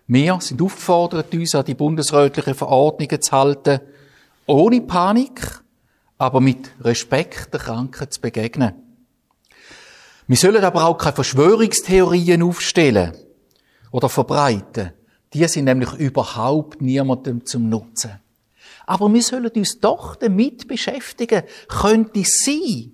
Wir 0.07 0.41
sind 0.41 0.61
aufgefordert, 0.61 1.33
uns 1.33 1.55
an 1.55 1.65
die 1.65 1.75
bundesrätlichen 1.75 2.55
Verordnungen 2.55 3.21
zu 3.21 3.31
halten, 3.31 3.79
ohne 4.47 4.81
Panik, 4.81 5.61
aber 6.17 6.41
mit 6.41 6.71
Respekt 6.81 7.53
der 7.53 7.59
Kranken 7.61 8.09
zu 8.09 8.19
begegnen. 8.19 8.82
Wir 10.27 10.37
sollen 10.37 10.63
aber 10.63 10.85
auch 10.85 10.97
keine 10.97 11.15
Verschwörungstheorien 11.15 12.43
aufstellen 12.43 13.13
oder 13.91 14.09
verbreiten. 14.09 14.91
Die 15.33 15.45
sind 15.47 15.65
nämlich 15.65 15.93
überhaupt 15.93 16.81
niemandem 16.81 17.45
zum 17.45 17.67
Nutzen. 17.69 18.19
Aber 18.85 19.11
wir 19.13 19.21
sollen 19.21 19.47
uns 19.47 19.79
doch 19.79 20.15
damit 20.15 20.67
beschäftigen, 20.67 21.43
könnte 21.67 22.21
es 22.21 22.43
sein, 22.45 22.91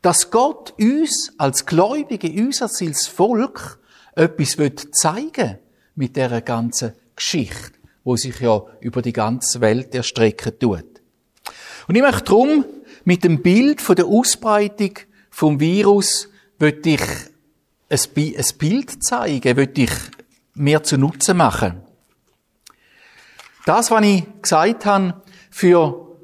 dass 0.00 0.30
Gott 0.30 0.74
uns 0.78 1.32
als 1.38 1.66
Gläubige, 1.66 2.28
uns 2.42 2.62
als 2.62 3.06
Volk 3.06 3.78
etwas 4.14 4.56
zeigen 4.92 5.34
will 5.36 5.58
mit 5.94 6.16
dieser 6.16 6.40
ganzen 6.40 6.92
Geschichte, 7.16 7.72
wo 8.04 8.16
sich 8.16 8.40
ja 8.40 8.62
über 8.80 9.02
die 9.02 9.12
ganze 9.12 9.60
Welt 9.60 9.94
erstrecken 9.94 10.58
tut. 10.58 11.02
Und 11.88 11.94
ich 11.94 12.02
möchte 12.02 12.24
darum 12.24 12.64
mit 13.04 13.24
dem 13.24 13.42
Bild 13.42 13.80
von 13.80 13.96
der 13.96 14.06
Ausbreitung 14.06 14.98
vom 15.30 15.60
Virus 15.60 16.28
will 16.62 16.80
ich 16.84 17.00
ein 17.90 18.58
Bild 18.58 19.04
zeigen, 19.04 19.56
will 19.56 19.72
ich 19.76 19.90
mir 20.54 20.82
zu 20.84 20.96
Nutzen 20.96 21.36
machen. 21.36 21.82
Das, 23.66 23.90
was 23.90 24.04
ich 24.04 24.24
gesagt 24.40 24.86
habe, 24.86 25.22
für 25.50 26.16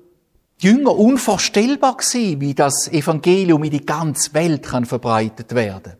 Jünger 0.61 0.97
unvorstellbar 0.97 1.97
gewesen, 1.97 2.41
wie 2.41 2.55
das 2.55 2.87
Evangelium 2.87 3.65
in 3.65 3.71
die 3.73 3.85
ganze 3.85 4.33
Welt 4.35 4.63
kann 4.63 4.87
verbreitet 4.87 5.57
werden. 5.57 5.95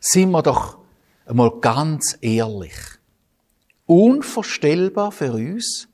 Sind 0.00 0.30
wir 0.30 0.42
doch 0.42 0.78
einmal 1.26 1.50
ganz 1.60 2.16
ehrlich. 2.22 2.74
Unvorstellbar 3.84 5.12
für 5.12 5.32
uns, 5.32 5.88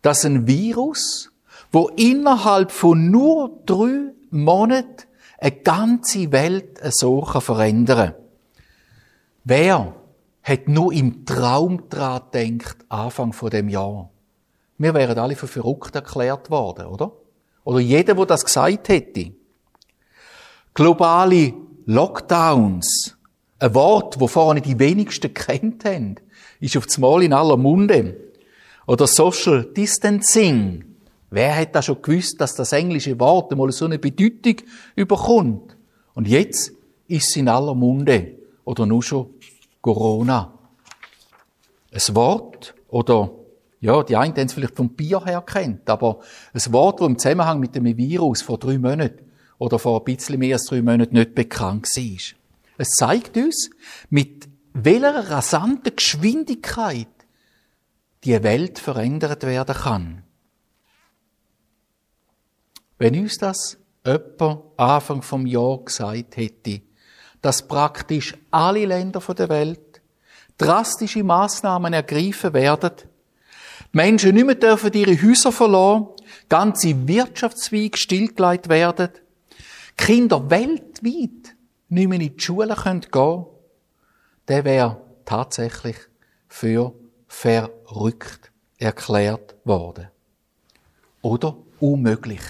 dass 0.00 0.24
ein 0.24 0.46
Virus, 0.46 1.32
wo 1.72 1.88
innerhalb 1.88 2.70
von 2.70 3.10
nur 3.10 3.62
drei 3.66 4.12
Monaten 4.30 5.05
eine 5.38 5.52
ganze 5.52 6.32
Welt 6.32 6.80
so 6.92 7.24
verändern. 7.24 8.14
Wer 9.44 9.94
hat 10.42 10.68
nur 10.68 10.92
im 10.92 11.24
Traum 11.26 11.88
dran 11.88 12.22
gedacht, 12.30 12.76
Anfang 12.88 13.32
von 13.32 13.50
dem 13.50 13.68
Jahr. 13.68 14.10
Wir 14.78 14.94
wären 14.94 15.18
alle 15.18 15.36
für 15.36 15.48
verrückt 15.48 15.94
erklärt 15.94 16.50
worden, 16.50 16.86
oder? 16.86 17.12
Oder 17.64 17.80
jeder, 17.80 18.14
der 18.14 18.26
das 18.26 18.44
gesagt 18.44 18.88
hätte. 18.88 19.32
Globale 20.74 21.54
Lockdowns, 21.86 23.16
ein 23.58 23.74
Wort, 23.74 24.20
wo 24.20 24.26
vorne 24.26 24.60
die 24.60 24.78
wenigsten 24.78 25.32
kennt 25.32 25.84
haben, 25.84 26.16
ist 26.60 26.76
auf 26.76 26.86
Mal 26.98 27.22
in 27.22 27.32
aller 27.32 27.56
Munde. 27.56 28.16
Oder 28.86 29.06
Social 29.06 29.64
Distancing. 29.64 30.95
Wer 31.30 31.56
hat 31.56 31.74
da 31.74 31.82
schon 31.82 32.00
gewusst, 32.02 32.40
dass 32.40 32.54
das 32.54 32.72
englische 32.72 33.18
Wort 33.18 33.50
einmal 33.50 33.72
so 33.72 33.84
eine 33.84 33.98
Bedeutung 33.98 34.56
überkommt? 34.94 35.76
Und 36.14 36.28
jetzt 36.28 36.72
ist 37.08 37.28
es 37.28 37.36
in 37.36 37.48
aller 37.48 37.74
Munde. 37.74 38.38
Oder 38.64 38.86
nur 38.86 39.02
schon 39.02 39.30
Corona. 39.80 40.52
Ein 41.92 42.14
Wort 42.14 42.74
oder 42.88 43.30
ja, 43.80 44.02
die 44.02 44.16
einen 44.16 44.34
haben 44.34 44.46
es 44.46 44.52
vielleicht 44.52 44.76
vom 44.76 44.90
Bier 44.90 45.24
her 45.24 45.42
kennt, 45.42 45.88
aber 45.88 46.20
ein 46.52 46.72
Wort, 46.72 47.00
das 47.00 47.06
im 47.06 47.18
Zusammenhang 47.18 47.60
mit 47.60 47.74
dem 47.74 47.84
Virus 47.84 48.42
vor 48.42 48.58
drei 48.58 48.78
Monaten 48.78 49.30
oder 49.58 49.78
vor 49.78 50.00
ein 50.00 50.04
bisschen 50.04 50.38
mehr 50.38 50.56
als 50.56 50.64
drei 50.64 50.82
Monaten 50.82 51.14
nicht 51.14 51.34
bekannt 51.34 51.86
war. 51.86 52.36
Es 52.78 52.88
zeigt 52.90 53.36
uns, 53.36 53.70
mit 54.10 54.48
welcher 54.72 55.30
rasanten 55.30 55.94
Geschwindigkeit 55.94 57.08
die 58.24 58.42
Welt 58.42 58.78
verändert 58.78 59.44
werden 59.44 59.74
kann. 59.74 60.22
Wenn 62.98 63.18
uns 63.20 63.38
das 63.38 63.76
jemand 64.04 64.62
Anfang 64.76 65.22
vom 65.22 65.46
Jahr 65.46 65.78
gesagt 65.84 66.36
hätte, 66.36 66.80
dass 67.42 67.66
praktisch 67.66 68.34
alle 68.50 68.86
Länder 68.86 69.20
der 69.20 69.48
Welt 69.48 70.00
drastische 70.56 71.22
Maßnahmen 71.22 71.92
ergreifen 71.92 72.54
werden, 72.54 72.92
die 72.96 73.96
Menschen 73.96 74.34
nicht 74.34 74.46
mehr 74.46 74.54
dürfen 74.54 74.92
ihre 74.92 75.20
Häuser 75.22 75.52
verlassen, 75.52 76.08
ganze 76.48 77.06
Wirtschaftszweige 77.06 77.98
stillgelegt 77.98 78.68
werden, 78.68 79.10
Kinder 79.96 80.50
weltweit 80.50 81.56
nicht 81.88 82.08
mehr 82.08 82.20
in 82.20 82.34
die 82.34 82.40
Schule 82.40 82.74
gehen 82.74 83.02
können, 83.10 83.46
der 84.48 84.64
wäre 84.64 85.00
tatsächlich 85.24 85.96
für 86.48 86.94
verrückt 87.28 88.50
erklärt 88.78 89.54
worden. 89.64 90.08
Oder 91.22 91.56
unmöglich. 91.80 92.40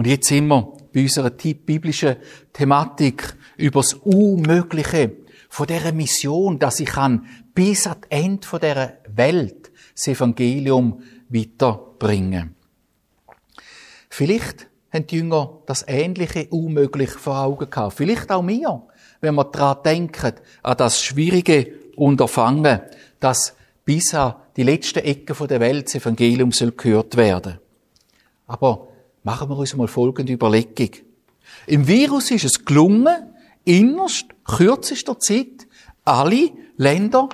Und 0.00 0.06
jetzt 0.06 0.28
sind 0.28 0.46
wir 0.46 0.72
bei 0.94 1.02
unserer 1.02 1.28
biblischen 1.28 2.16
Thematik 2.54 3.36
über 3.58 3.82
das 3.82 3.92
Unmögliche 3.92 5.12
von 5.50 5.66
dieser 5.66 5.92
Mission, 5.92 6.58
dass 6.58 6.80
ich 6.80 6.88
kann 6.88 7.26
bis 7.52 7.86
ans 7.86 8.06
Ende 8.08 8.46
dieser 8.58 8.94
Welt 9.14 9.70
das 9.94 10.08
Evangelium 10.08 11.02
weiterbringen. 11.28 12.54
Vielleicht 14.08 14.68
haben 14.90 15.06
die 15.06 15.16
Jünger 15.16 15.58
das 15.66 15.84
Ähnliche 15.86 16.46
unmöglich 16.48 17.10
vor 17.10 17.38
Augen 17.38 17.68
gehabt. 17.68 17.98
Vielleicht 17.98 18.32
auch 18.32 18.40
mir, 18.40 18.82
wenn 19.20 19.34
wir 19.34 19.44
daran 19.44 19.82
denken, 19.84 20.32
an 20.62 20.76
das 20.78 21.02
schwierige 21.02 21.74
Unterfangen, 21.96 22.80
dass 23.18 23.54
bis 23.84 24.14
an 24.14 24.36
die 24.56 24.62
letzten 24.62 25.00
Ecken 25.00 25.46
der 25.46 25.60
Welt 25.60 25.88
das 25.88 25.96
Evangelium 25.96 26.52
gehört 26.78 27.18
werden. 27.18 27.58
Aber 28.46 28.86
machen 29.22 29.48
wir 29.48 29.56
uns 29.56 29.76
mal 29.76 29.88
folgende 29.88 30.32
Überlegung. 30.32 30.90
Im 31.66 31.86
Virus 31.86 32.30
ist 32.30 32.44
es 32.44 32.64
gelungen, 32.64 33.34
innerst 33.64 34.26
kürzester 34.44 35.18
Zeit 35.18 35.66
alle 36.04 36.50
Länder 36.76 37.28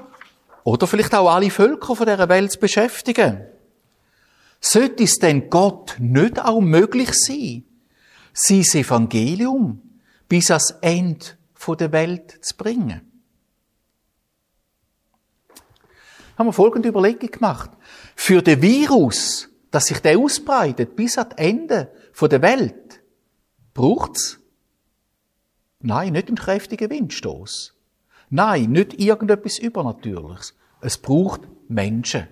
oder 0.65 0.87
vielleicht 0.87 1.15
auch 1.15 1.31
alle 1.31 1.51
Völker 1.51 1.95
von 1.95 2.07
dieser 2.07 2.29
Welt 2.29 2.53
zu 2.53 2.59
beschäftigen. 2.59 3.47
Sollte 4.61 5.05
es 5.05 5.19
denn 5.19 5.49
Gott 5.49 5.97
nicht 5.99 6.45
auch 6.45 6.61
möglich 6.61 7.13
sein, 7.13 7.65
sein 8.33 8.63
Evangelium 8.63 9.81
bis 10.29 10.51
ans 10.51 10.75
Ende 10.81 11.27
der 11.79 11.93
Welt 11.93 12.45
zu 12.45 12.57
bringen? 12.57 13.01
Haben 16.37 16.49
wir 16.49 16.53
folgende 16.53 16.89
Überlegung 16.89 17.31
gemacht. 17.31 17.71
Für 18.15 18.43
den 18.43 18.61
Virus, 18.61 19.49
dass 19.71 19.87
sich 19.87 19.99
der 20.01 20.19
ausbreitet 20.19 20.97
bis 20.97 21.19
ans 21.19 21.35
Ende 21.37 21.91
der 22.21 22.43
Welt, 22.43 23.03
braucht's 23.75 24.39
Nein, 25.81 26.15
nicht 26.15 26.29
einen 26.29 26.37
kräftigen 26.37 26.91
Windstoß. 26.91 27.75
Nein, 28.31 28.73
nicht 28.73 28.99
irgendetwas 28.99 29.59
Übernatürliches. 29.59 30.55
Es 30.81 30.99
braucht 30.99 31.43
Menschen. 31.69 32.27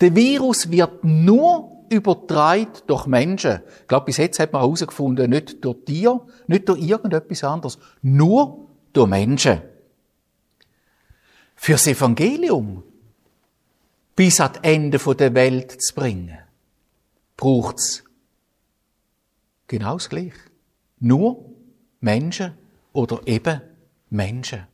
Der 0.00 0.14
Virus 0.14 0.70
wird 0.70 1.04
nur 1.04 1.86
übertragen 1.90 2.72
durch 2.86 3.06
Menschen. 3.06 3.60
Ich 3.80 3.88
glaube, 3.88 4.06
bis 4.06 4.16
jetzt 4.16 4.38
hat 4.38 4.52
man 4.52 4.62
herausgefunden, 4.62 5.30
nicht 5.30 5.64
durch 5.64 5.84
Tier, 5.86 6.20
nicht 6.46 6.68
durch 6.68 6.82
irgendetwas 6.82 7.44
anderes, 7.44 7.78
nur 8.02 8.68
durch 8.92 9.08
Menschen. 9.08 9.62
Fürs 11.54 11.86
Evangelium 11.86 12.82
bis 14.16 14.40
ans 14.40 14.58
Ende 14.62 14.98
der 14.98 15.34
Welt 15.34 15.82
zu 15.82 15.94
bringen, 15.94 16.38
braucht's 17.36 18.04
genau 19.66 19.94
das 19.94 20.08
Gleiche. 20.08 20.38
Nur 21.00 21.44
Menschen 22.00 22.54
oder 22.92 23.20
eben 23.26 23.60
Menschen. 24.10 24.66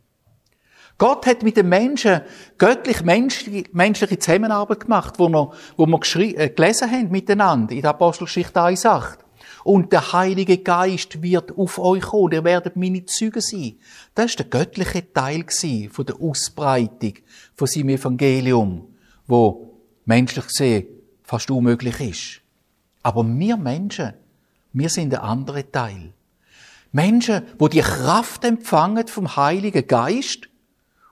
Gott 0.98 1.24
hat 1.24 1.42
mit 1.42 1.56
den 1.56 1.68
Menschen 1.70 2.20
göttlich-menschliche 2.58 4.18
Zusammenarbeit 4.18 4.80
gemacht, 4.80 5.14
wo 5.18 5.30
wir, 5.30 5.50
wo 5.78 5.86
wir 5.86 6.38
äh, 6.38 6.50
gelesen 6.50 6.90
haben 6.90 7.10
miteinander 7.10 7.74
in 7.74 7.80
der 7.80 7.90
Apostelgeschichte 7.90 8.60
1,8. 8.60 9.16
Und 9.64 9.92
der 9.92 10.12
Heilige 10.12 10.58
Geist 10.58 11.22
wird 11.22 11.56
auf 11.56 11.78
euch 11.78 12.02
kommen, 12.02 12.32
ihr 12.32 12.44
werdet 12.44 12.76
meine 12.76 13.06
Züge 13.06 13.40
sein. 13.40 13.78
Das 14.14 14.26
ist 14.26 14.40
der 14.40 14.46
göttliche 14.46 15.10
Teil 15.10 15.46
von 15.90 16.04
der 16.04 16.20
Ausbreitung 16.20 17.14
von 17.54 17.66
seinem 17.66 17.90
Evangelium, 17.90 18.89
wo 19.30 19.80
menschlich 20.04 20.46
gesehen 20.46 20.86
fast 21.22 21.50
unmöglich 21.50 22.00
ist. 22.00 22.40
Aber 23.02 23.24
wir 23.24 23.56
Menschen, 23.56 24.14
wir 24.72 24.88
sind 24.88 25.10
der 25.10 25.22
andere 25.22 25.70
Teil. 25.70 26.12
Menschen, 26.92 27.42
wo 27.58 27.68
die 27.68 27.80
Kraft 27.80 28.44
empfangen 28.44 29.06
vom 29.06 29.36
Heiligen 29.36 29.86
Geist 29.86 30.48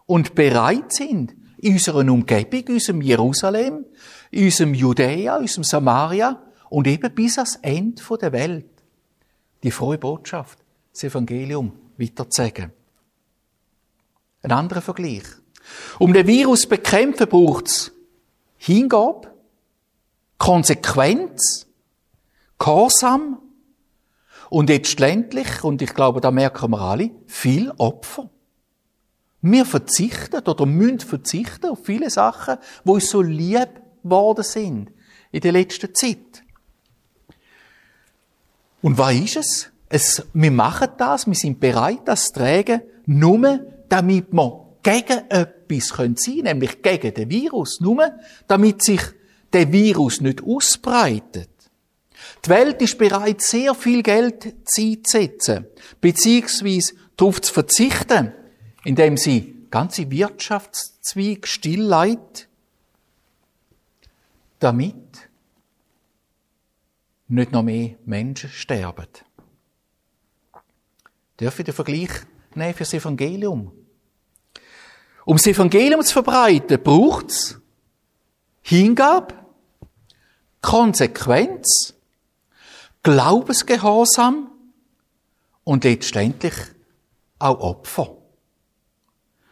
und 0.07 0.35
bereit 0.35 0.93
sind, 0.93 1.35
in 1.59 1.75
unserer 1.75 2.01
Umgebung, 2.01 2.61
in 2.67 2.75
unserem 2.75 3.01
Jerusalem, 3.01 3.85
in 4.31 4.45
unserem 4.45 4.75
Judäa, 4.75 5.37
in 5.37 5.43
unserem 5.43 5.65
Samaria 5.65 6.43
und 6.71 6.87
eben 6.87 7.15
bis 7.15 7.39
ans 7.39 7.57
Ende 7.63 8.03
der 8.21 8.33
Welt 8.33 8.67
die 9.63 9.71
frohe 9.71 9.99
Botschaft, 9.99 10.59
das 10.93 11.05
Evangelium 11.05 11.73
weiterzugeben. 11.97 12.73
Ein 14.43 14.53
anderer 14.53 14.83
Vergleich. 14.83 15.25
Um 15.99 16.13
den 16.13 16.27
Virus 16.27 16.63
zu 16.63 16.69
bekämpfen, 16.69 17.29
braucht 17.29 17.67
es 17.67 17.93
Hingabe, 18.59 19.33
Konsequenz, 20.37 21.67
Gehorsam 22.59 23.41
und 24.51 24.69
jetzt 24.69 24.99
letztendlich, 24.99 25.63
und 25.65 25.81
ich 25.81 25.95
glaube, 25.95 26.21
da 26.21 26.31
merken 26.31 26.71
wir 26.71 26.81
alle, 26.81 27.11
viel 27.27 27.73
Opfer. 27.79 28.29
Wir 29.41 29.65
verzichten 29.65 30.41
oder 30.41 30.67
müssen 30.67 31.01
verzichten 31.01 31.71
auf 31.71 31.85
viele 31.85 32.11
Sachen, 32.11 32.57
wo 32.85 32.95
uns 32.95 33.09
so 33.09 33.23
lieb 33.23 33.69
geworden 34.03 34.43
sind 34.43 34.91
in 35.31 35.41
der 35.41 35.53
letzten 35.53 35.95
Zeit. 35.95 36.43
Und 38.83 38.99
was 38.99 39.15
ist 39.15 39.37
es? 39.37 39.71
es? 39.89 40.27
Wir 40.33 40.51
machen 40.51 40.89
das, 40.99 41.27
wir 41.27 41.35
sind 41.35 41.61
bereit, 41.61 42.01
das 42.07 42.27
zu 42.27 42.35
tragen, 42.35 42.83
nur 43.07 43.61
damit 43.89 44.33
wir 44.33 44.67
gegen 44.83 45.19
etwas 45.29 45.58
sein 45.71 46.15
können, 46.15 46.45
nämlich 46.45 46.83
gegen 46.83 47.15
den 47.15 47.31
Virus, 47.31 47.81
nur 47.81 48.13
damit 48.47 48.83
sich 48.83 49.01
der 49.53 49.73
Virus 49.73 50.21
nicht 50.21 50.43
ausbreitet. 50.43 51.51
Die 52.45 52.51
Welt 52.51 52.81
ist 52.83 52.99
bereit, 52.99 53.41
sehr 53.41 53.75
viel 53.75 54.03
Geld 54.03 54.55
einzusetzen, 54.77 55.67
beziehungsweise 56.01 56.95
darauf 57.17 57.41
zu 57.41 57.53
verzichten, 57.53 58.33
indem 58.85 59.17
sie 59.17 59.67
ganze 59.71 60.11
Wirtschaftszweige 60.11 61.47
stilllegt, 61.47 62.49
damit 64.59 65.29
nicht 67.29 67.53
noch 67.53 67.63
mehr 67.63 67.97
Menschen 68.05 68.51
sterben. 68.51 69.07
Dürfen 71.39 71.65
den 71.65 71.75
Vergleich 71.75 72.11
nehmen 72.55 72.75
für 72.75 72.85
das 72.85 72.95
Evangelium? 72.95 73.73
Um 75.29 75.37
das 75.37 75.47
Evangelium 75.47 76.03
zu 76.03 76.15
verbreiten, 76.15 76.83
braucht 76.83 77.29
es 77.29 77.61
Hingabe, 78.63 79.35
Konsequenz 80.63 81.93
Glaubensgehorsam 83.03 84.51
und 85.65 85.85
letztendlich 85.85 86.55
auch 87.39 87.61
Opfer. 87.61 88.17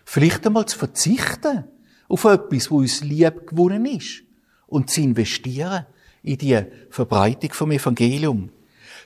Vielleicht 0.07 0.47
einmal 0.47 0.65
zu 0.65 0.79
verzichten 0.79 1.65
auf 2.09 2.25
etwas, 2.25 2.71
wo 2.71 2.79
uns 2.79 3.03
lieb 3.03 3.47
gewonnen 3.47 3.85
ist 3.85 4.23
und 4.67 4.89
zu 4.89 5.03
investieren 5.03 5.85
in 6.23 6.39
die 6.39 6.59
Verbreitung 6.89 7.53
vom 7.53 7.71
Evangelium. 7.71 8.51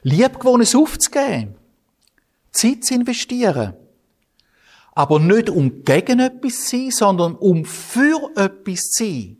Liebgewonnenes 0.05 0.77
aufzugeben, 0.77 1.57
Zeit 2.53 2.85
zu 2.85 2.95
investieren. 2.95 3.75
Aber 5.01 5.19
nicht 5.19 5.49
um 5.49 5.83
gegen 5.83 6.21
etwas 6.21 6.67
zu 6.67 6.77
sein, 6.77 6.91
sondern 6.91 7.35
um 7.37 7.65
für 7.65 8.31
etwas 8.37 8.91
zu 8.91 9.05
sein. 9.05 9.39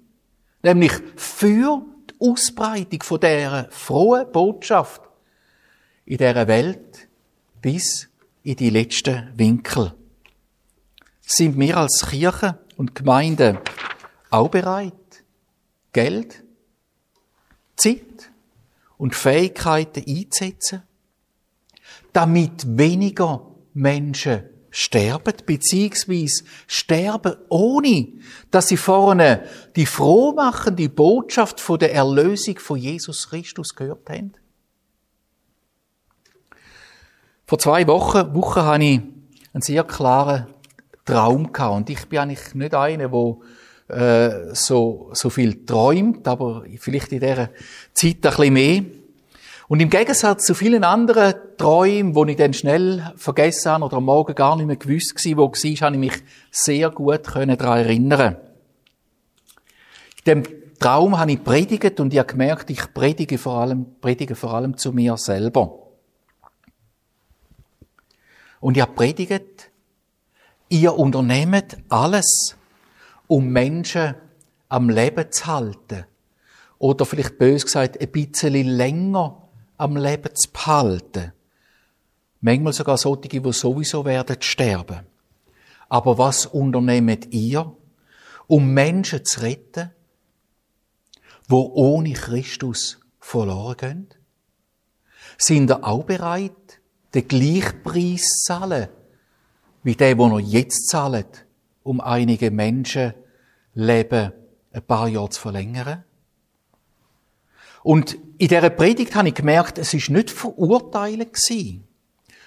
Nämlich 0.63 0.93
für 1.17 1.85
die 2.09 2.15
Ausbreitung 2.19 3.03
von 3.03 3.21
dieser 3.21 3.69
frohen 3.69 4.33
Botschaft 4.33 5.03
in 6.07 6.17
dieser 6.17 6.49
Welt 6.49 7.09
bis 7.61 8.09
in 8.43 8.57
die 8.57 8.71
letzten 8.71 9.33
Winkel. 9.37 9.93
Sind 11.21 11.59
wir 11.59 11.77
als 11.77 12.07
Kirche 12.09 12.59
und 12.79 12.95
Gemeinde 12.95 13.61
auch 14.31 14.49
bereit, 14.49 14.95
Geld, 15.93 16.43
Zeit 17.77 18.33
und 18.97 19.15
Fähigkeiten 19.15 20.05
einzusetzen, 20.09 20.85
damit 22.15 22.79
weniger 22.79 23.47
Menschen 23.75 24.50
sterben, 24.71 25.35
beziehungsweise 25.45 26.45
sterben, 26.67 27.35
ohne 27.49 28.09
dass 28.51 28.69
sie 28.69 28.77
vorne 28.77 29.45
die 29.77 29.87
frohmachende 29.87 30.89
Botschaft 30.89 31.61
von 31.61 31.79
der 31.79 31.95
Erlösung 31.95 32.59
von 32.59 32.79
Jesus 32.79 33.29
Christus 33.29 33.75
gehört 33.75 34.09
haben? 34.09 34.33
Vor 37.47 37.59
zwei 37.59 37.87
Wochen, 37.89 38.35
Wochen 38.35 38.63
hatte 38.63 38.85
ich 38.85 39.01
einen 39.53 39.63
sehr 39.63 39.85
klaren 39.85 40.47
Traum 41.05 41.53
gehabt. 41.53 41.77
Und 41.77 41.91
ich 41.91 42.07
bin 42.07 42.21
eigentlich 42.21 42.55
nicht 42.55 42.75
einer, 42.75 43.09
der 43.09 44.51
äh, 44.51 44.55
so, 44.55 45.11
so 45.13 45.31
viel 45.31 45.67
träumt, 45.67 46.27
aber 46.29 46.65
vielleicht 46.79 47.13
in 47.13 47.21
dieser 47.21 47.51
Zeit 47.93 48.15
ein 48.15 48.21
bisschen 48.21 48.53
mehr. 48.55 48.83
Und 49.71 49.79
im 49.79 49.89
Gegensatz 49.89 50.47
zu 50.47 50.55
vielen 50.55 50.83
anderen 50.83 51.33
Träumen, 51.57 52.13
die 52.13 52.33
ich 52.33 52.37
dann 52.37 52.53
schnell 52.53 53.13
vergessen 53.15 53.71
habe 53.71 53.85
oder 53.85 53.99
am 53.99 54.05
Morgen 54.05 54.35
gar 54.35 54.57
nicht 54.57 54.67
mehr 54.67 54.75
gewusst 54.75 55.15
war, 55.15 55.37
wo 55.37 55.43
war, 55.43 55.87
habe 55.87 55.95
ich 55.95 56.01
mich 56.01 56.23
sehr 56.51 56.91
gut 56.91 57.29
daran 57.29 57.51
erinnern 57.51 58.37
In 60.25 60.43
dem 60.43 60.43
Traum 60.81 61.17
habe 61.17 61.31
ich 61.31 61.45
predigt 61.45 62.01
und 62.01 62.13
ich 62.13 62.19
habe 62.19 62.33
gemerkt, 62.33 62.69
ich 62.69 62.93
predige 62.93 63.39
vor 63.39 63.61
allem, 63.61 63.87
predige 64.01 64.35
vor 64.35 64.55
allem 64.55 64.77
zu 64.77 64.91
mir 64.91 65.17
selber. 65.17 65.79
Und 68.59 68.77
ich 68.77 68.83
habe 68.83 68.95
predigt, 68.95 69.71
ihr 70.69 70.99
unternehmt 70.99 71.77
alles, 71.89 72.57
um 73.29 73.47
Menschen 73.47 74.17
am 74.69 74.91
Leben 74.91 75.31
zu 75.31 75.47
halten. 75.47 76.07
Oder 76.79 77.07
vielleicht 77.07 77.39
bös 77.39 77.65
gesagt, 77.65 78.01
ein 78.01 78.11
bisschen 78.11 78.67
länger 78.67 79.41
am 79.81 79.97
Leben 79.97 80.35
zu 80.35 80.51
behalten. 80.51 81.33
Manchmal 82.41 82.73
sogar 82.73 82.97
solche, 82.97 83.29
die 83.29 83.53
sowieso 83.53 84.05
werden 84.05 84.37
sterben. 84.41 85.07
Aber 85.89 86.19
was 86.19 86.47
unternehmt 86.47 87.33
ihr, 87.33 87.77
um 88.47 88.73
Menschen 88.73 89.25
zu 89.25 89.41
retten, 89.41 89.91
wo 91.49 91.73
ohne 91.75 92.13
Christus 92.13 93.01
verloren 93.19 93.77
gehen? 93.77 94.09
Sind 95.37 95.71
ihr 95.71 95.85
auch 95.85 96.05
bereit, 96.05 96.81
den 97.15 97.29
gleichen 97.29 97.83
Preis 97.83 98.23
zahlen, 98.45 98.89
wie 99.83 99.97
der, 99.97 100.15
den 100.15 100.33
er 100.33 100.39
jetzt 100.39 100.89
zahlt, 100.89 101.47
um 101.83 102.01
einige 102.01 102.51
Menschen 102.51 103.15
Leben 103.75 104.33
ein 104.73 104.83
paar 104.83 105.09
Jahre 105.09 105.31
zu 105.31 105.41
verlängern? 105.41 106.05
Und 107.83 108.15
in 108.39 108.49
dieser 108.49 108.71
Predigt 108.71 109.15
habe 109.15 109.29
ich 109.29 109.35
gemerkt, 109.35 109.79
es 109.79 109.95
ist 109.95 110.11
nicht 110.11 110.31
verurteilen 110.31 111.29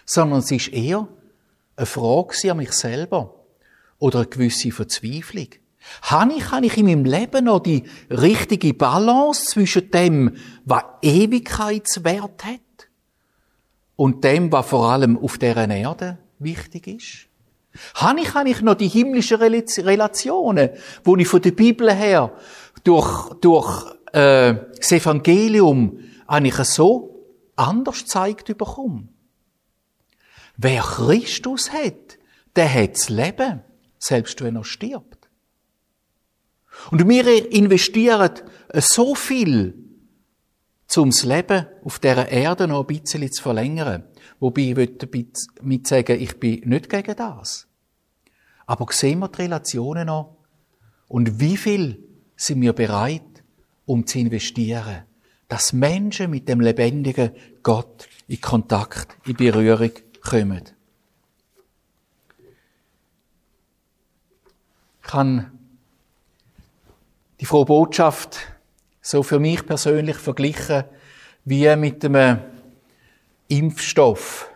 sondern 0.06 0.40
es 0.40 0.52
ist 0.52 0.68
eher 0.74 1.08
eine 1.76 1.86
Frage 1.86 2.52
an 2.52 2.58
mich 2.58 2.74
selber 2.74 3.34
oder 4.00 4.20
eine 4.20 4.28
gewisse 4.28 4.72
Verzweiflung. 4.72 5.48
Habe 6.04 6.34
ich, 6.34 6.44
kann 6.46 6.64
ich 6.64 6.78
in 6.78 6.86
meinem 6.86 7.06
Leben 7.06 7.46
noch 7.46 7.60
die 7.60 7.84
richtige 8.10 8.74
Balance 8.74 9.46
zwischen 9.46 9.92
dem, 9.92 10.36
was 10.66 10.84
Ewigkeitswert 11.02 12.46
hat 12.46 12.90
und 13.96 14.24
dem, 14.24 14.52
was 14.52 14.68
vor 14.68 14.90
allem 14.90 15.18
auf 15.18 15.38
dieser 15.38 15.70
Erde 15.70 16.18
wichtig 16.40 16.88
ist? 16.88 17.28
Habe 17.96 18.22
ich, 18.22 18.34
habe 18.34 18.50
ich 18.50 18.62
noch 18.62 18.76
die 18.76 18.88
himmlischen 18.88 19.38
Relationen, 19.38 20.70
wo 21.04 21.16
ich 21.18 21.28
von 21.28 21.42
der 21.42 21.52
Bibel 21.52 21.92
her 21.94 22.32
durch, 22.84 23.34
durch 23.36 23.86
äh, 24.14 24.56
das 24.78 24.92
Evangelium 24.92 26.00
eigentlich 26.26 26.56
so 26.56 27.28
anders 27.56 28.06
zeigt 28.06 28.58
bekomme? 28.58 29.10
Wer 30.56 30.82
Christus 30.82 31.72
hat, 31.72 32.18
der 32.56 32.74
hat 32.74 32.94
das 32.94 33.10
Leben, 33.10 33.62
selbst 34.00 34.42
wenn 34.42 34.56
er 34.56 34.64
stirbt. 34.64 35.30
Und 36.92 37.08
wir 37.08 37.52
investieren 37.52 38.32
so 38.74 39.16
viel 39.16 39.84
um 40.98 41.10
das 41.10 41.24
Leben 41.24 41.66
auf 41.84 42.00
dieser 42.00 42.30
Erde 42.30 42.68
noch 42.68 42.82
ein 42.82 43.00
bisschen 43.02 43.32
zu 43.32 43.42
verlängern. 43.42 44.04
Wobei 44.40 44.74
ich 44.78 44.98
damit 44.98 45.88
sagen, 45.88 46.22
ich 46.22 46.40
bin 46.40 46.62
nicht 46.66 46.90
gegen 46.90 47.16
das. 47.16 47.68
Aber 48.66 48.86
sehen 48.92 49.20
wir 49.20 49.30
die 49.30 49.42
Relationen 49.42 50.08
noch? 50.08 50.38
Und 51.08 51.40
wie 51.40 51.58
viel 51.58 52.04
sind 52.36 52.62
wir 52.62 52.74
bereit, 52.74 53.33
um 53.86 54.06
zu 54.06 54.20
investieren? 54.20 55.04
Dass 55.48 55.74
Menschen 55.74 56.32
mit 56.32 56.48
dem 56.48 56.62
lebendigen 56.62 57.32
Gott 57.62 58.08
in 58.28 58.42
Kontakt, 58.42 59.16
in 59.26 59.36
Berührung 59.36 59.92
kommen. 60.22 60.64
Ich 65.02 65.10
kann 65.10 65.52
die 67.40 67.46
frohe 67.46 67.66
Botschaft 67.66 68.40
so 69.02 69.22
für 69.22 69.40
mich 69.40 69.66
persönlich 69.66 70.16
verglichen 70.16 70.86
wie 71.46 71.76
mit 71.76 72.04
einem 72.06 72.40
Impfstoff 73.50 74.50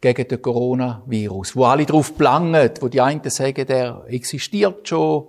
gegen 0.00 0.28
den 0.28 0.42
Coronavirus, 0.42 1.56
wo 1.56 1.64
alle 1.64 1.86
drauf 1.86 2.18
plangen, 2.18 2.70
wo 2.80 2.88
die 2.88 3.00
einen 3.00 3.30
sagen, 3.30 3.66
der 3.66 4.04
existiert 4.08 4.86
schon. 4.88 5.28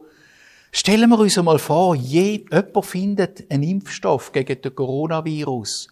Stellen 0.77 1.09
wir 1.09 1.19
uns 1.19 1.37
einmal 1.37 1.57
vor, 1.57 1.95
je, 1.95 2.45
jemand 2.51 2.85
findet 2.85 3.49
einen 3.49 3.63
Impfstoff 3.63 4.33
gegen 4.33 4.61
den 4.61 4.75
Coronavirus. 4.75 5.87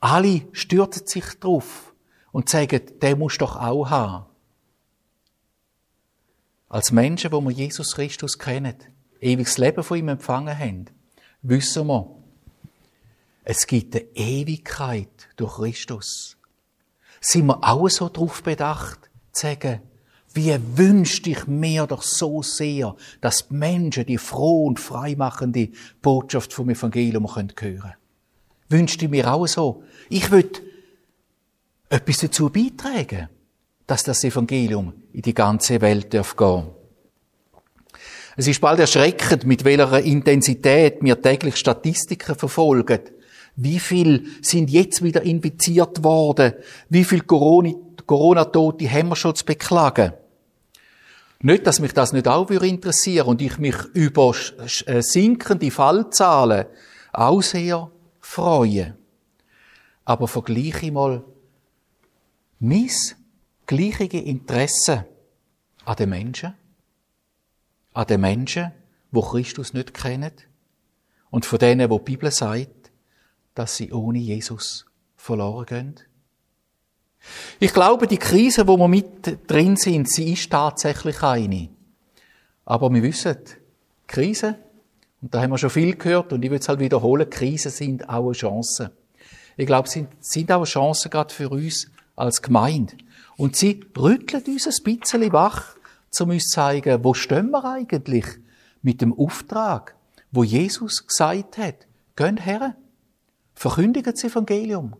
Alle 0.00 0.48
stürzen 0.52 1.06
sich 1.06 1.26
drauf 1.38 1.92
und 2.32 2.48
sagen, 2.48 2.80
der 3.02 3.16
muss 3.16 3.36
doch 3.36 3.56
auch 3.56 3.90
haben. 3.90 4.24
Als 6.70 6.90
Menschen, 6.90 7.32
wo 7.32 7.42
wir 7.42 7.50
Jesus 7.50 7.94
Christus 7.96 8.38
kennen, 8.38 8.76
ewiges 9.20 9.58
Leben 9.58 9.84
von 9.84 9.98
ihm 9.98 10.08
empfangen 10.08 10.58
haben, 10.58 10.86
wissen 11.42 11.86
wir, 11.86 12.08
es 13.44 13.66
gibt 13.66 13.94
eine 13.94 14.06
Ewigkeit 14.14 15.28
durch 15.36 15.56
Christus. 15.56 16.38
Sind 17.20 17.44
wir 17.44 17.62
auch 17.62 17.86
so 17.90 18.08
darauf 18.08 18.42
bedacht, 18.42 19.10
zu 19.32 19.42
sagen, 19.48 19.82
wie 20.38 20.56
wünschte 20.76 21.30
ich 21.30 21.48
mir 21.48 21.86
doch 21.86 22.02
so 22.02 22.42
sehr, 22.42 22.94
dass 23.20 23.48
die 23.48 23.54
Menschen 23.54 24.06
die 24.06 24.18
froh 24.18 24.66
und 24.66 24.78
freimachende 24.78 25.70
Botschaft 26.00 26.52
vom 26.52 26.70
Evangelium 26.70 27.34
hören 27.34 27.56
können. 27.56 27.94
Wünschte 28.68 29.08
mir 29.08 29.32
auch 29.32 29.48
so. 29.48 29.82
Ich 30.08 30.30
will 30.30 30.48
etwas 31.88 32.18
dazu 32.18 32.50
beitragen, 32.50 33.28
dass 33.88 34.04
das 34.04 34.22
Evangelium 34.22 34.92
in 35.12 35.22
die 35.22 35.34
ganze 35.34 35.80
Welt 35.80 36.14
darf 36.14 36.36
gehen. 36.36 36.68
Es 38.36 38.46
ist 38.46 38.60
bald 38.60 38.78
erschreckend, 38.78 39.44
mit 39.44 39.64
welcher 39.64 40.00
Intensität 40.00 40.98
wir 41.00 41.20
täglich 41.20 41.56
Statistiken 41.56 42.36
verfolgen. 42.36 43.00
Wie 43.56 43.80
viel 43.80 44.26
sind 44.40 44.70
jetzt 44.70 45.02
wieder 45.02 45.22
infiziert 45.22 46.04
worden? 46.04 46.52
Wie 46.88 47.02
viel 47.02 47.22
Corona-Tote 47.22 48.88
haben 48.88 49.08
wir 49.08 49.16
schon 49.16 49.34
zu 49.34 49.44
beklagen? 49.44 50.12
Nicht, 51.40 51.66
dass 51.66 51.80
mich 51.80 51.94
das 51.94 52.12
nicht 52.12 52.26
auch 52.26 52.50
interessieren 52.50 53.28
und 53.28 53.42
ich 53.42 53.58
mich 53.58 53.76
über 53.94 54.34
äh, 54.86 55.02
sinkende 55.02 55.70
Fallzahlen 55.70 56.66
auch 57.12 57.42
sehr 57.42 57.90
freue. 58.20 58.96
Aber 60.04 60.26
vergleiche 60.26 60.90
mal 60.90 61.24
mein 62.58 62.90
gleiche 63.66 64.18
Interesse 64.18 65.06
an 65.84 65.96
den 65.96 66.10
Menschen 66.10 66.54
an 67.98 68.06
den 68.06 68.20
Menschen, 68.20 68.70
wo 69.10 69.22
Christus 69.22 69.72
nicht 69.72 69.92
kennen 69.92 70.30
und 71.30 71.44
von 71.44 71.58
denen, 71.58 71.90
wo 71.90 71.98
die 71.98 72.04
Bibel 72.04 72.30
sagt, 72.30 72.92
dass 73.56 73.76
sie 73.76 73.92
ohne 73.92 74.20
Jesus 74.20 74.86
verloren 75.16 75.66
gehen? 75.66 75.94
Ich 77.60 77.72
glaube, 77.72 78.06
die 78.06 78.18
Krise, 78.18 78.66
wo 78.66 78.76
wir 78.76 78.88
mit 78.88 79.50
drin 79.50 79.76
sind, 79.76 80.10
sie 80.10 80.32
ist 80.32 80.50
tatsächlich 80.50 81.22
eine. 81.22 81.68
Aber 82.64 82.92
wir 82.92 83.02
wissen, 83.02 83.36
Krisen, 84.06 84.56
und 85.20 85.34
da 85.34 85.42
haben 85.42 85.50
wir 85.50 85.58
schon 85.58 85.70
viel 85.70 85.96
gehört, 85.96 86.32
und 86.32 86.44
ich 86.44 86.50
will 86.50 86.58
es 86.58 86.68
halt 86.68 86.80
wiederholen, 86.80 87.28
Krisen 87.28 87.70
sind 87.70 88.08
auch 88.08 88.26
eine 88.26 88.32
Chance. 88.32 88.92
Ich 89.56 89.66
glaube, 89.66 89.88
sind, 89.88 90.08
sind 90.20 90.52
auch 90.52 90.58
eine 90.58 90.64
Chance 90.64 91.08
gerade 91.08 91.34
für 91.34 91.48
uns 91.50 91.90
als 92.14 92.42
Gemeinde. 92.42 92.94
Und 93.36 93.56
sie 93.56 93.80
rütteln 93.96 94.44
uns 94.46 94.66
ein 94.66 94.98
bisschen 94.98 95.32
wach, 95.32 95.76
um 96.20 96.30
uns 96.30 96.44
zu 96.44 96.54
zeigen, 96.54 97.04
wo 97.04 97.14
stehen 97.14 97.50
wir 97.50 97.64
eigentlich 97.64 98.24
mit 98.82 99.00
dem 99.00 99.12
Auftrag, 99.12 99.96
wo 100.30 100.44
Jesus 100.44 101.06
gesagt 101.06 101.58
hat, 101.58 101.86
geht 102.16 102.44
her, 102.44 102.76
verkündigt 103.54 104.06
das 104.06 104.24
Evangelium. 104.24 104.96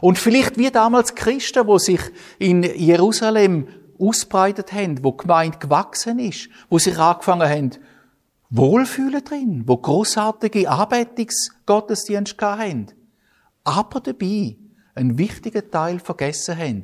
Und 0.00 0.18
vielleicht 0.18 0.58
wie 0.58 0.70
damals 0.70 1.14
Christen, 1.14 1.66
wo 1.66 1.78
sich 1.78 2.00
in 2.38 2.62
Jerusalem 2.62 3.68
ausbreitet 3.98 4.72
haben, 4.72 5.04
wo 5.04 5.12
die 5.12 5.18
Gemeinde 5.18 5.58
gewachsen 5.58 6.18
ist, 6.18 6.48
wo 6.68 6.78
sich 6.78 6.98
angefangen 6.98 7.48
haben, 7.48 7.70
wohlfühlen 8.50 9.24
drin, 9.24 9.62
wo 9.66 9.76
großartige 9.76 10.68
Anbetungsgottesdienste 10.68 12.46
haben, 12.46 12.86
aber 13.64 14.00
dabei 14.00 14.56
einen 14.94 15.18
wichtigen 15.18 15.70
Teil 15.70 16.00
vergessen 16.00 16.58
haben, 16.58 16.82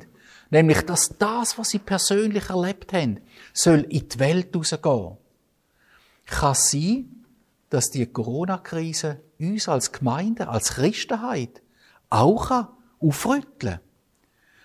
nämlich, 0.49 0.81
dass 0.81 1.15
das, 1.19 1.57
was 1.57 1.69
sie 1.69 1.79
persönlich 1.79 2.49
erlebt 2.49 2.93
haben, 2.93 3.19
soll 3.53 3.85
in 3.89 4.09
die 4.09 4.19
Welt 4.19 4.55
rausgehen. 4.55 5.17
Kann 6.25 6.55
sein, 6.55 7.25
dass 7.69 7.91
die 7.91 8.05
Corona-Krise 8.05 9.21
uns 9.39 9.69
als 9.69 9.91
Gemeinde, 9.91 10.47
als 10.47 10.75
Christenheit 10.75 11.61
auch 12.09 12.67
aufrütteln 12.99 13.79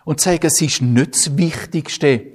und 0.05 0.21
sagen, 0.21 0.47
es 0.47 0.61
ist 0.61 0.83
nicht 0.83 1.15
das 1.15 1.37
Wichtigste, 1.37 2.33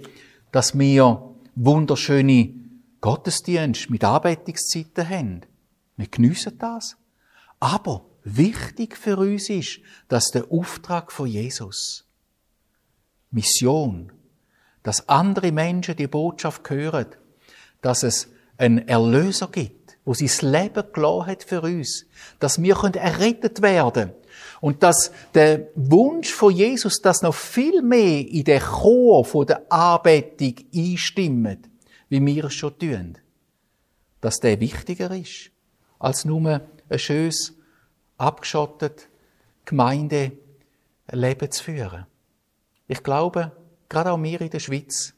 dass 0.52 0.78
wir 0.78 1.36
wunderschöne 1.56 2.54
Gottesdienste 3.02 3.92
mit 3.92 4.04
Arbeitungszeiten 4.04 5.08
haben. 5.08 5.42
Wir 5.98 6.08
geniessen 6.08 6.58
das. 6.58 6.98
Aber 7.60 8.06
wichtig 8.24 8.98
für 8.98 9.18
uns 9.18 9.50
ist, 9.50 9.80
dass 10.08 10.32
der 10.32 10.52
Auftrag 10.52 11.12
von 11.12 11.28
Jesus, 11.28 12.06
Mission, 13.32 14.12
dass 14.84 15.08
andere 15.08 15.52
Menschen 15.52 15.96
die 15.96 16.08
Botschaft 16.08 16.70
hören, 16.70 17.08
dass 17.82 18.04
es 18.04 18.30
einen 18.58 18.88
Erlöser 18.88 19.48
gibt, 19.48 19.79
wo 20.10 20.16
sein 20.16 20.52
Leben 20.52 20.92
gelassen 20.92 21.28
hat 21.28 21.44
für 21.44 21.62
uns, 21.62 22.08
dass 22.40 22.60
wir 22.60 22.76
errettet 22.96 23.62
werden 23.62 24.12
und 24.60 24.82
dass 24.82 25.12
der 25.36 25.68
Wunsch 25.76 26.34
von 26.34 26.52
Jesus, 26.52 27.00
dass 27.00 27.22
noch 27.22 27.36
viel 27.36 27.84
mehr 27.84 28.28
in 28.28 28.44
den 28.44 28.60
Chor 28.60 29.24
von 29.24 29.46
der 29.46 29.72
Anbetung 29.72 30.56
einstimmt, 30.74 31.70
wie 32.10 32.26
wir 32.26 32.46
es 32.46 32.56
schon 32.56 32.80
tun, 32.80 33.20
dass 34.20 34.40
der 34.40 34.60
wichtiger 34.60 35.16
ist, 35.16 35.52
als 36.00 36.26
nur 36.26 36.62
ein 36.90 37.00
schönes, 37.00 37.54
abgeschottet 38.18 39.10
Gemeindeleben 39.66 41.52
zu 41.52 41.64
führen. 41.64 42.08
Ich 42.88 43.04
glaube, 43.04 43.52
gerade 43.88 44.12
auch 44.12 44.24
wir 44.24 44.42
in 44.42 44.50
der 44.50 44.58
Schweiz, 44.58 45.14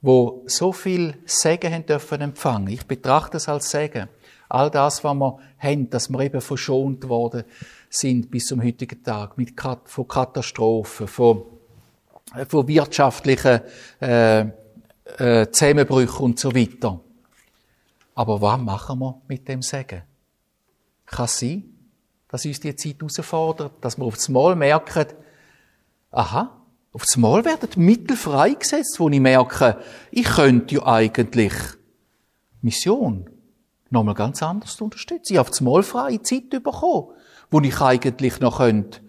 wo 0.00 0.44
so 0.46 0.72
viel 0.72 1.18
Segen 1.26 1.74
haben 1.74 1.84
dürfen 1.84 2.22
empfangen. 2.22 2.68
Ich 2.68 2.86
betrachte 2.86 3.36
es 3.36 3.50
als 3.50 3.70
Segen. 3.70 4.08
All 4.50 4.68
das, 4.68 5.04
was 5.04 5.14
wir 5.14 5.38
haben, 5.58 5.90
dass 5.90 6.10
wir 6.10 6.20
eben 6.20 6.40
verschont 6.40 7.08
worden 7.08 7.44
sind 7.88 8.30
bis 8.32 8.46
zum 8.46 8.62
heutigen 8.62 9.02
Tag, 9.02 9.38
mit, 9.38 9.54
von 9.84 10.08
Katastrophen, 10.08 11.06
von, 11.06 11.44
von 12.48 12.66
wirtschaftlichen 12.66 13.60
äh, 14.00 14.40
äh, 14.40 15.50
Zusammenbrüchen 15.52 16.24
und 16.24 16.38
so 16.40 16.52
weiter. 16.52 17.00
Aber 18.16 18.42
was 18.42 18.60
machen 18.60 18.98
wir 18.98 19.22
mit 19.28 19.46
dem 19.46 19.62
Segen? 19.62 20.02
Kann 21.06 21.28
sein, 21.28 21.62
dass 22.28 22.44
uns 22.44 22.58
die 22.58 22.74
Zeit 22.74 22.96
herausfordert, 22.98 23.74
dass 23.80 23.98
wir 23.98 24.04
auf 24.04 24.16
das 24.16 24.28
Mal 24.28 24.56
merken, 24.56 25.06
aha, 26.10 26.56
auf 26.92 27.02
das 27.02 27.16
Mal 27.16 27.44
werden 27.44 27.68
Mittel 27.76 28.16
freigesetzt, 28.16 28.98
wo 28.98 29.08
ich 29.08 29.20
merke, 29.20 29.78
ich 30.10 30.24
könnte 30.24 30.74
ja 30.74 30.86
eigentlich 30.86 31.52
Mission 32.62 33.30
nochmal 33.90 34.14
ganz 34.14 34.42
anders 34.42 34.80
unterstützen. 34.80 35.32
Ich 35.32 35.38
habe 35.38 35.46
auf 35.46 35.50
das 35.50 35.60
Mal 35.60 35.82
freie 35.82 36.22
Zeit 36.22 36.50
bekommen, 36.50 37.08
wo 37.50 37.60
ich 37.60 37.80
eigentlich 37.80 38.40
noch 38.40 38.58
könnte 38.58 39.00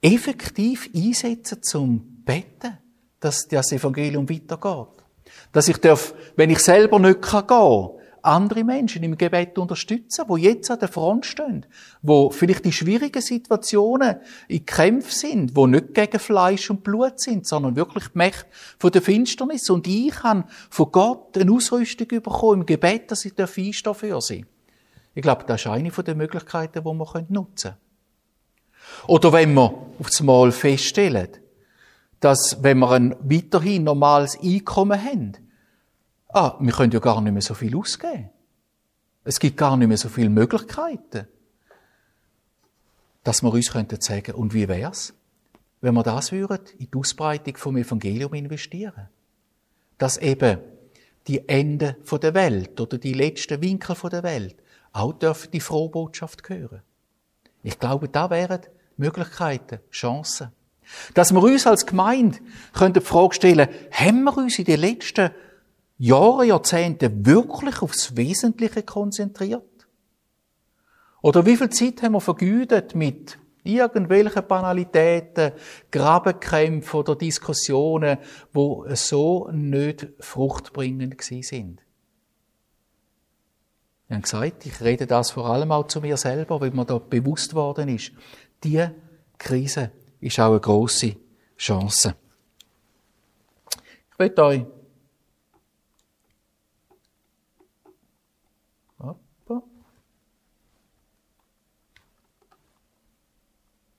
effektiv 0.00 0.90
einsetzen 0.94 1.62
zum 1.62 2.22
Betten, 2.24 2.78
dass 3.20 3.48
das 3.48 3.72
Evangelium 3.72 4.28
weitergeht. 4.28 5.04
Dass 5.52 5.68
ich 5.68 5.78
darf, 5.78 6.14
wenn 6.36 6.50
ich 6.50 6.60
selber 6.60 6.98
nicht 6.98 7.22
gehen 7.22 7.46
kann, 7.46 7.90
andere 8.28 8.62
Menschen 8.62 9.02
im 9.02 9.18
Gebet 9.18 9.58
unterstützen, 9.58 10.24
wo 10.28 10.36
jetzt 10.36 10.70
an 10.70 10.78
der 10.78 10.88
Front 10.88 11.26
stehen, 11.26 11.66
wo 12.02 12.30
vielleicht 12.30 12.64
die 12.64 12.72
schwierigen 12.72 13.22
Situationen 13.22 14.16
in 14.46 14.64
Kämpfen 14.64 15.10
sind, 15.10 15.56
wo 15.56 15.66
nicht 15.66 15.94
gegen 15.94 16.18
Fleisch 16.18 16.70
und 16.70 16.84
Blut 16.84 17.18
sind, 17.18 17.46
sondern 17.46 17.76
wirklich 17.76 18.08
die 18.08 18.18
Macht 18.18 18.46
von 18.78 18.92
der 18.92 19.02
Finsternis. 19.02 19.68
Und 19.70 19.86
ich 19.86 20.10
kann 20.10 20.44
von 20.70 20.92
Gott 20.92 21.36
eine 21.36 21.50
Ausrüstung 21.50 22.08
bekommen 22.08 22.60
im 22.60 22.66
Gebet, 22.66 23.10
dass 23.10 23.24
ich 23.24 23.38
einstehen 23.38 23.94
für 23.94 24.20
sie. 24.20 24.44
Ich 25.14 25.22
glaube, 25.22 25.44
das 25.46 25.62
ist 25.62 25.66
eine 25.66 25.90
der 25.90 26.14
Möglichkeiten, 26.14 26.80
die 26.80 26.84
wir 26.84 27.26
nutzen 27.28 27.70
können. 27.70 27.76
Oder 29.06 29.32
wenn 29.32 29.54
wir 29.54 29.72
auf 29.98 30.06
das 30.06 30.20
Mal 30.22 30.52
feststellen, 30.52 31.28
dass, 32.20 32.62
wenn 32.62 32.78
wir 32.78 32.90
ein 32.90 33.16
weiterhin 33.20 33.84
normales 33.84 34.38
Einkommen 34.40 35.02
haben, 35.02 35.32
ah, 36.28 36.56
wir 36.60 36.72
können 36.72 36.92
ja 36.92 37.00
gar 37.00 37.20
nicht 37.20 37.32
mehr 37.32 37.42
so 37.42 37.54
viel 37.54 37.76
ausgeben. 37.76 38.30
Es 39.24 39.38
gibt 39.38 39.56
gar 39.56 39.76
nicht 39.76 39.88
mehr 39.88 39.98
so 39.98 40.08
viele 40.08 40.30
Möglichkeiten. 40.30 41.26
Dass 43.24 43.42
wir 43.42 43.52
uns 43.52 43.70
könnten 43.70 44.00
sagen, 44.00 44.34
und 44.34 44.54
wie 44.54 44.68
wär's, 44.68 45.12
wenn 45.80 45.94
wir 45.94 46.02
das 46.02 46.32
würden, 46.32 46.60
in 46.78 46.90
die 46.90 46.98
Ausbreitung 46.98 47.56
vom 47.56 47.76
Evangelium 47.76 48.32
investieren? 48.34 49.08
Dass 49.98 50.16
eben 50.16 50.60
die 51.26 51.46
Ende 51.48 51.96
der 52.10 52.34
Welt 52.34 52.80
oder 52.80 52.96
die 52.96 53.12
letzten 53.12 53.60
Winkel 53.60 53.96
der 54.10 54.22
Welt 54.22 54.56
auch 54.92 55.12
dürfen 55.12 55.50
die 55.50 55.60
frohe 55.60 55.90
Botschaft 55.90 56.48
hören. 56.48 56.82
Ich 57.62 57.78
glaube, 57.78 58.08
da 58.08 58.30
wären 58.30 58.62
Möglichkeiten, 58.96 59.80
Chancen. 59.90 60.52
Dass 61.12 61.32
wir 61.32 61.42
uns 61.42 61.66
als 61.66 61.84
Gemeinde 61.84 62.38
die 62.74 63.00
Frage 63.00 63.34
stellen, 63.34 63.68
haben 63.90 64.24
wir 64.24 64.36
uns 64.38 64.58
in 64.58 64.64
den 64.64 64.80
letzten 64.80 65.30
Jahre, 65.98 66.44
Jahrzehnte 66.46 67.26
wirklich 67.26 67.82
aufs 67.82 68.16
Wesentliche 68.16 68.84
konzentriert? 68.84 69.64
Oder 71.20 71.44
wie 71.44 71.56
viel 71.56 71.70
Zeit 71.70 72.02
haben 72.02 72.12
wir 72.12 72.20
vergütet 72.20 72.94
mit 72.94 73.38
irgendwelchen 73.64 74.46
Banalitäten, 74.46 75.52
Grabenkämpfen 75.90 77.00
oder 77.00 77.16
Diskussionen, 77.16 78.18
wo 78.52 78.86
so 78.94 79.50
nicht 79.50 80.06
fruchtbringend 80.20 81.20
sind? 81.20 81.82
Wir 84.06 84.14
haben 84.14 84.22
gesagt, 84.22 84.64
ich 84.64 84.80
rede 84.80 85.06
das 85.06 85.32
vor 85.32 85.46
allem 85.46 85.72
auch 85.72 85.88
zu 85.88 86.00
mir 86.00 86.16
selber, 86.16 86.60
weil 86.60 86.70
mir 86.70 86.86
da 86.86 86.98
bewusst 86.98 87.54
worden 87.54 87.88
ist, 87.88 88.12
die 88.64 88.86
Krise 89.36 89.90
ist 90.20 90.40
auch 90.40 90.52
eine 90.52 90.60
grosse 90.60 91.16
Chance. 91.58 92.14
Ich 94.12 94.18
möchte 94.18 94.42
euch 94.42 94.64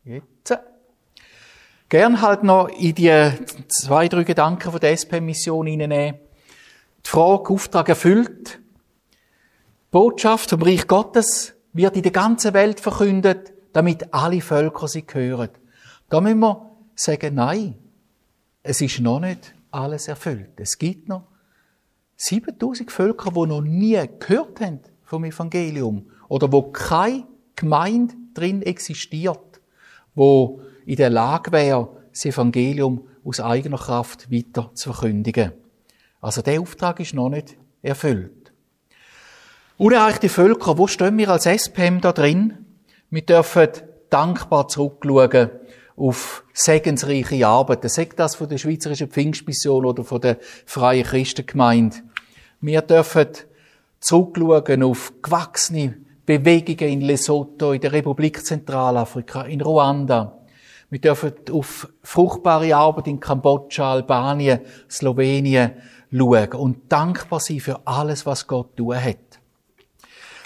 Jetzt. 0.10 0.58
Gern 1.90 2.22
halt 2.22 2.44
noch 2.44 2.68
in 2.68 2.94
die 2.94 3.32
zwei, 3.68 4.08
drei 4.08 4.24
Gedanken 4.24 4.72
von 4.72 4.80
der 4.80 4.92
SP-Mission 4.94 5.66
hineinnehmen. 5.66 6.20
Die 7.04 7.10
Frage, 7.10 7.52
Auftrag 7.52 7.90
erfüllt. 7.90 8.60
Die 8.60 9.92
Botschaft 9.92 10.52
vom 10.52 10.62
Reich 10.62 10.88
Gottes 10.88 11.56
wird 11.74 11.96
in 11.96 12.04
der 12.04 12.12
ganzen 12.12 12.54
Welt 12.54 12.80
verkündet, 12.80 13.54
damit 13.74 14.14
alle 14.14 14.42
Völker 14.42 14.88
sie 14.88 15.04
hören. 15.12 15.50
Da 16.10 16.22
müssen 16.22 16.40
wir 16.40 16.72
sagen, 16.96 17.36
nein, 17.36 17.76
es 18.62 18.82
ist 18.82 19.00
noch 19.00 19.20
nicht 19.20 19.54
alles 19.72 20.08
erfüllt. 20.08 20.60
Es 20.60 20.78
gibt 20.78 21.10
noch 21.10 21.24
7000 22.18 22.92
Völker, 22.92 23.32
die 23.32 23.48
noch 23.48 23.62
nie 23.62 24.00
gehört 24.20 24.62
haben 24.62 24.82
vom 25.04 25.24
Evangelium 25.24 26.10
oder 26.28 26.52
wo 26.52 26.64
keine 26.64 27.26
Gemeinde 27.56 28.14
drin 28.34 28.62
existiert 28.62 29.50
wo 30.16 30.62
in 30.90 30.96
der 30.96 31.12
Lage 31.12 31.52
wäre, 31.52 31.88
das 32.12 32.26
Evangelium 32.26 33.08
aus 33.24 33.40
eigener 33.40 33.78
Kraft 33.78 34.32
weiter 34.32 34.72
zu 34.74 34.92
verkündigen. 34.92 35.52
Also 36.20 36.42
der 36.42 36.60
Auftrag 36.60 37.00
ist 37.00 37.14
noch 37.14 37.30
nicht 37.30 37.58
erfüllt. 37.84 38.52
Unerreichte 39.78 40.30
Völker, 40.30 40.80
wo 40.80 40.88
stehen 40.88 41.20
wir 41.20 41.30
als 41.30 41.46
SPM 41.46 42.02
da 42.02 42.12
drin? 42.12 42.66
Wir 43.12 43.22
dürfen 43.22 43.68
dankbar 44.10 44.68
zurückschauen 44.68 45.52
auf 45.96 46.44
segensreiche 46.54 47.46
Arbeiten. 47.46 47.88
Sagt 47.88 48.18
das 48.18 48.34
von 48.34 48.50
der 48.50 48.58
Schweizerischen 48.58 49.10
Pfingstmission 49.10 49.86
oder 49.86 50.04
von 50.04 50.22
der 50.22 50.40
Freien 50.66 51.06
Christengemeinde. 51.06 51.98
Wir 52.62 52.82
dürfen 52.82 53.28
zurückschauen 54.00 54.82
auf 54.82 55.14
gewachsene 55.22 55.98
Bewegungen 56.26 56.94
in 56.94 57.02
Lesotho, 57.02 57.74
in 57.74 57.82
der 57.82 57.92
Republik 57.92 58.44
Zentralafrika, 58.44 59.44
in 59.44 59.62
Ruanda. 59.62 60.39
Wir 60.90 61.00
dürfen 61.00 61.34
auf 61.52 61.88
fruchtbare 62.02 62.76
Arbeit 62.76 63.08
in 63.08 63.20
Kambodscha, 63.20 63.92
Albanien, 63.92 64.62
Slowenien 64.90 65.74
schauen 66.12 66.54
und 66.54 66.92
dankbar 66.92 67.40
sein 67.40 67.60
für 67.60 67.80
alles, 67.86 68.26
was 68.26 68.48
Gott 68.48 68.76
tun 68.76 68.96
hat. 68.96 69.18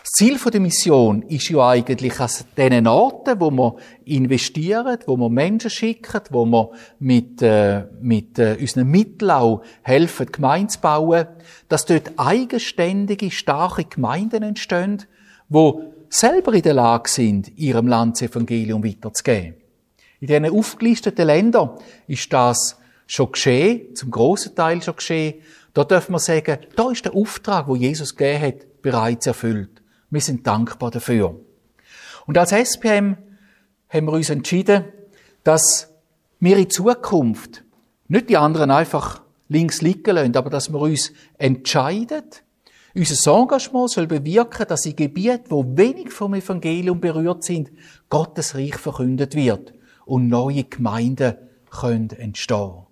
Das 0.01 0.11
Ziel 0.11 0.37
der 0.37 0.59
Mission 0.59 1.21
ist 1.23 1.47
ja 1.47 1.69
eigentlich 1.69 2.19
an 2.19 2.29
diesen 2.57 2.87
Orten, 2.87 3.39
wo 3.39 3.49
wir 3.49 3.75
investieren, 4.03 4.97
wo 5.07 5.15
wir 5.15 5.29
Menschen 5.29 5.69
schicken, 5.69 6.21
wo 6.29 6.45
wir 6.45 6.71
mit, 6.99 7.41
äh, 7.41 7.85
mit 8.01 8.37
äh, 8.37 8.57
unseren 8.59 8.89
Mitteln 8.89 9.31
auch 9.31 9.61
helfen, 9.81 10.29
Gemeinden 10.29 10.69
zu 10.69 10.81
bauen, 10.81 11.27
dass 11.69 11.85
dort 11.85 12.11
eigenständige, 12.17 13.31
starke 13.31 13.85
Gemeinden 13.85 14.43
entstehen, 14.43 15.03
wo 15.47 15.93
selber 16.09 16.53
in 16.53 16.63
der 16.63 16.73
Lage 16.73 17.09
sind, 17.09 17.57
ihrem 17.57 17.87
Land 17.87 18.17
das 18.17 18.29
Evangelium 18.29 18.83
weiterzugeben. 18.83 19.62
In 20.23 20.27
diesen 20.27 20.57
aufgelisteten 20.57 21.27
Ländern 21.27 21.71
ist 22.07 22.31
das 22.31 22.77
schon 23.07 23.33
geschehen, 23.33 23.93
zum 23.93 24.09
grossen 24.09 24.55
Teil 24.55 24.81
schon 24.81 24.95
geschehen. 24.95 25.41
Da 25.73 25.83
dürfen 25.83 26.13
wir 26.13 26.19
sagen, 26.19 26.59
da 26.77 26.91
ist 26.91 27.03
der 27.03 27.13
Auftrag, 27.13 27.67
wo 27.67 27.75
Jesus 27.75 28.15
gegeben 28.15 28.41
hat, 28.41 28.81
bereits 28.81 29.27
erfüllt. 29.27 29.81
Wir 30.09 30.21
sind 30.21 30.47
dankbar 30.47 30.91
dafür. 30.91 31.41
Und 32.25 32.37
als 32.37 32.53
SPM 32.53 33.17
haben 33.89 34.05
wir 34.05 34.13
uns 34.13 34.29
entschieden, 34.29 34.85
dass 35.43 35.89
wir 36.39 36.55
in 36.55 36.69
Zukunft 36.69 37.65
nicht 38.07 38.29
die 38.29 38.37
anderen 38.37 38.71
einfach 38.71 39.23
links 39.49 39.81
liegen 39.81 40.15
lassen, 40.15 40.37
aber 40.37 40.49
dass 40.49 40.71
wir 40.71 40.79
uns 40.79 41.11
entscheiden, 41.37 42.23
unser 42.95 43.33
Engagement 43.41 43.89
soll 43.91 44.07
bewirken, 44.07 44.67
dass 44.69 44.85
in 44.85 44.95
Gebieten, 44.95 45.47
wo 45.49 45.65
wenig 45.75 46.11
vom 46.11 46.33
Evangelium 46.33 47.01
berührt 47.01 47.43
sind, 47.43 47.71
Gottes 48.07 48.55
Reich 48.55 48.77
verkündet 48.77 49.35
wird 49.35 49.73
und 50.05 50.27
neue 50.27 50.63
Gemeinden 50.63 51.35
können 51.69 52.09
entstehen. 52.11 52.83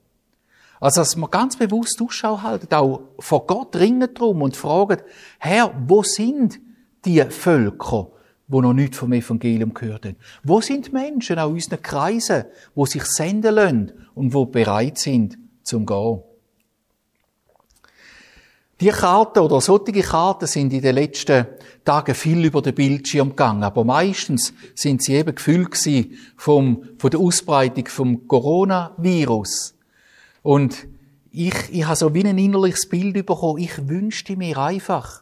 Also, 0.80 1.02
dass 1.02 1.16
wir 1.16 1.28
ganz 1.28 1.58
bewusst 1.58 2.02
Ausschau 2.02 2.42
halten, 2.42 2.74
auch 2.74 3.02
vor 3.20 3.46
Gott 3.46 3.76
ringen 3.76 4.12
drum 4.14 4.42
und 4.42 4.58
fragen, 4.58 4.98
Herr, 5.38 5.74
wo 5.88 6.02
sind 6.02 6.60
die 7.06 7.22
Völker, 7.22 8.08
wo 8.48 8.62
noch 8.62 8.74
nichts 8.74 8.98
vom 8.98 9.14
Evangelium 9.14 9.76
gehört 9.76 10.06
haben? 10.06 10.16
Wo 10.44 10.60
sind 10.60 10.92
Menschen 10.92 11.38
aus 11.38 11.52
unseren 11.52 11.84
Kreisen, 11.84 12.46
wo 12.74 12.88
sich 12.88 13.04
senden 13.04 13.56
lassen 13.56 13.92
und 14.16 14.34
wo 14.34 14.46
bereit 14.48 14.98
sind 14.98 15.38
zum 15.62 15.86
Gehen? 15.86 16.24
Die 18.82 18.90
Karten 18.90 19.40
oder 19.40 19.62
solche 19.62 20.02
Karten 20.02 20.48
sind 20.48 20.74
in 20.74 20.82
den 20.82 20.96
letzten 20.96 21.46
Tagen 21.86 22.16
viel 22.16 22.44
über 22.44 22.64
den 22.64 22.74
Bildschirm 22.74 23.30
gegangen, 23.30 23.64
aber 23.64 23.84
meistens 23.84 24.56
sind 24.74 25.04
sie 25.04 25.14
eben 25.14 25.36
gefüllt 25.36 25.78
vom, 26.36 26.84
von 26.98 27.12
der 27.12 27.20
Ausbreitung 27.20 27.86
vom 27.86 28.28
Coronavirus. 28.28 29.76
Und 30.42 30.88
ich, 31.32 31.54
ich 31.72 31.86
habe 31.86 31.96
so 31.96 32.12
wie 32.16 32.26
ein 32.26 32.40
innerliches 32.40 32.90
Bild 32.90 33.14
bekommen. 33.14 33.60
Ich 33.60 33.88
wünschte 33.88 34.36
mir 34.36 34.58
einfach, 34.58 35.22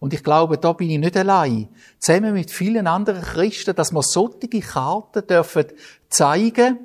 und 0.00 0.12
ich 0.12 0.22
glaube, 0.22 0.58
da 0.58 0.74
bin 0.74 0.90
ich 0.90 0.98
nicht 0.98 1.16
allein. 1.16 1.68
Zusammen 1.98 2.34
mit 2.34 2.50
vielen 2.50 2.86
anderen 2.86 3.22
Christen, 3.22 3.74
dass 3.74 3.90
wir 3.90 4.02
solche 4.02 4.60
Karten 4.60 5.26
dürfen 5.26 5.64
zeigen, 6.10 6.78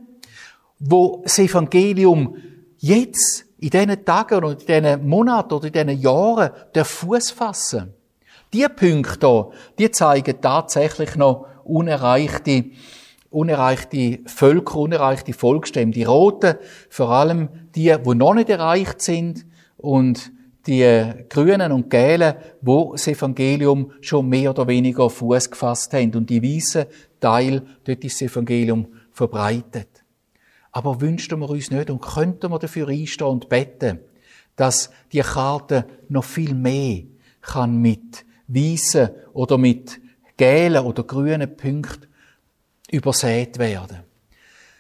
wo 0.80 1.20
das 1.22 1.38
Evangelium 1.38 2.38
jetzt 2.78 3.46
in 3.64 3.70
diesen 3.70 4.04
Tagen 4.04 4.44
oder 4.44 4.52
in 4.52 4.84
diesen 4.84 5.08
Monaten 5.08 5.54
oder 5.54 5.68
in 5.68 5.72
diesen 5.72 6.02
Jahren 6.02 6.52
der 6.76 6.84
Fuß 6.84 7.32
fassen. 7.32 7.94
Die 8.52 8.68
Punkte 8.68 9.28
hier, 9.28 9.50
die 9.80 9.92
zeigen 9.92 10.42
tatsächlich 10.42 11.16
noch 11.16 11.48
unerreichte, 11.64 12.66
unerreichte 13.30 14.20
Völker, 14.26 14.76
unerreichte 14.80 15.32
Volksstämme. 15.32 15.94
Die 15.94 16.04
Roten, 16.04 16.56
vor 16.90 17.10
allem 17.12 17.48
die, 17.74 17.96
die 18.06 18.16
noch 18.16 18.34
nicht 18.34 18.50
erreicht 18.50 19.02
sind 19.02 19.46
und 19.78 20.34
die 20.68 21.14
Grünen 21.30 21.72
und 21.72 21.90
Gelben, 21.90 22.36
wo 22.62 22.92
das 22.92 23.08
Evangelium 23.08 23.92
schon 24.02 24.28
mehr 24.28 24.50
oder 24.50 24.68
weniger 24.68 25.10
Fuß 25.10 25.52
gefasst 25.52 25.94
haben 25.94 26.14
und 26.16 26.30
die 26.30 26.44
weißen 26.44 26.86
Teil, 27.22 27.62
dort 27.86 28.04
ist 28.04 28.22
das 28.22 28.30
Evangelium 28.30 28.88
verbreitet. 29.14 29.93
Aber 30.74 31.00
wünschten 31.00 31.40
wir 31.40 31.50
uns 31.50 31.72
nicht 31.72 31.90
und 31.90 32.02
könnten 32.02 32.52
wir 32.52 32.60
dafür 32.60 32.90
einstehen 32.90 33.28
und 33.28 33.48
beten, 33.48 34.00
dass 34.58 34.92
die 35.14 35.22
Karte 35.22 35.88
noch 36.10 36.26
viel 36.26 36.54
mehr 36.54 37.04
kann 37.42 37.78
mit 37.78 38.26
weißen 38.48 39.10
oder 39.32 39.58
mit 39.58 40.02
gelben 40.36 40.86
oder 40.86 41.04
grünen 41.04 41.56
Punkten 41.56 42.08
übersät 42.92 43.58
werden. 43.58 44.00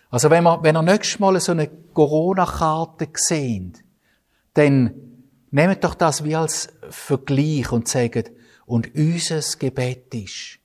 Also 0.09 0.29
wenn 0.29 0.43
wir, 0.43 0.61
wenn 0.61 0.75
ihr 0.75 0.81
nächstes 0.81 1.19
Mal 1.19 1.39
so 1.39 1.53
eine 1.53 1.69
Corona-Karte 1.93 3.07
sehen, 3.13 3.73
dann 4.53 4.93
Nehmt 5.55 5.83
doch 5.83 5.93
das 5.93 6.23
wie 6.23 6.35
als 6.35 6.69
Vergleich 6.89 7.71
und 7.71 7.87
sagt, 7.87 8.31
und 8.65 8.95
unser 8.95 9.39
Gebet 9.59 10.11
ist, 10.15 10.57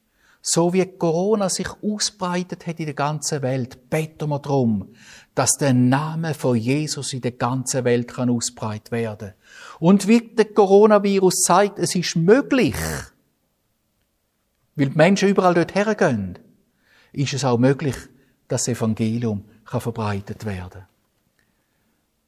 so 0.51 0.73
wie 0.73 0.87
Corona 0.87 1.51
sich 1.51 1.69
ausbreitet 1.83 2.67
hat 2.67 2.81
in 2.81 2.87
der 2.87 2.95
ganzen 2.95 3.43
Welt, 3.43 3.91
beten 3.91 4.31
wir 4.31 4.39
darum, 4.39 4.95
dass 5.35 5.59
der 5.59 5.75
Name 5.75 6.33
von 6.33 6.57
Jesus 6.57 7.13
in 7.13 7.21
der 7.21 7.33
ganzen 7.33 7.85
Welt 7.85 8.09
kann 8.09 8.31
ausbreitet 8.31 8.91
werden. 8.91 9.35
Und 9.79 10.09
wie 10.09 10.23
der 10.23 10.47
Coronavirus 10.47 11.43
zeigt, 11.43 11.79
es 11.79 11.95
ist 11.95 12.17
möglich, 12.17 12.77
weil 14.75 14.89
die 14.89 14.97
Menschen 14.97 15.29
überall 15.29 15.53
dort 15.53 15.75
hergehen, 15.75 16.39
ist 17.13 17.35
es 17.35 17.45
auch 17.45 17.59
möglich, 17.59 17.97
dass 18.49 18.65
das 18.65 18.69
Evangelium 18.69 19.45
kann 19.67 19.83
verbreitet 19.83 20.47
werden. 20.47 20.87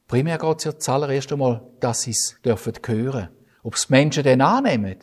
Primär 0.09 0.37
geht 0.37 0.59
es 0.59 0.65
ja 0.65 0.79
zuallererst 0.79 1.33
einmal, 1.33 1.63
dass 1.81 2.03
sie 2.03 2.11
es 2.11 2.37
dürfen 2.45 2.75
hören. 2.85 3.31
Ob 3.63 3.77
es 3.77 3.89
Menschen 3.89 4.25
dann 4.25 4.43
annehmen, 4.43 4.97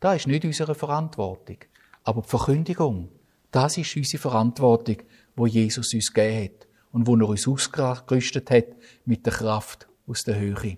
das 0.00 0.16
ist 0.16 0.26
nicht 0.26 0.44
unsere 0.44 0.74
Verantwortung. 0.74 1.58
Aber 2.04 2.22
die 2.22 2.28
Verkündigung, 2.28 3.08
das 3.50 3.76
ist 3.78 3.96
unsere 3.96 4.20
Verantwortung, 4.20 4.96
wo 5.36 5.46
Jesus 5.46 5.92
uns 5.94 6.12
gegeben 6.12 6.44
hat 6.44 6.68
und 6.92 7.06
wo 7.06 7.16
er 7.16 7.28
uns 7.28 7.46
ausgerüstet 7.46 8.50
hat 8.50 8.66
mit 9.04 9.24
der 9.26 9.32
Kraft 9.32 9.86
aus 10.06 10.24
der 10.24 10.38
Höhe. 10.38 10.76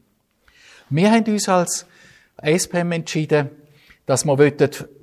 Wir 0.90 1.10
haben 1.10 1.24
uns 1.24 1.48
als 1.48 1.86
SPM 2.42 2.92
entschieden, 2.92 3.50
dass 4.04 4.24
wir 4.26 4.38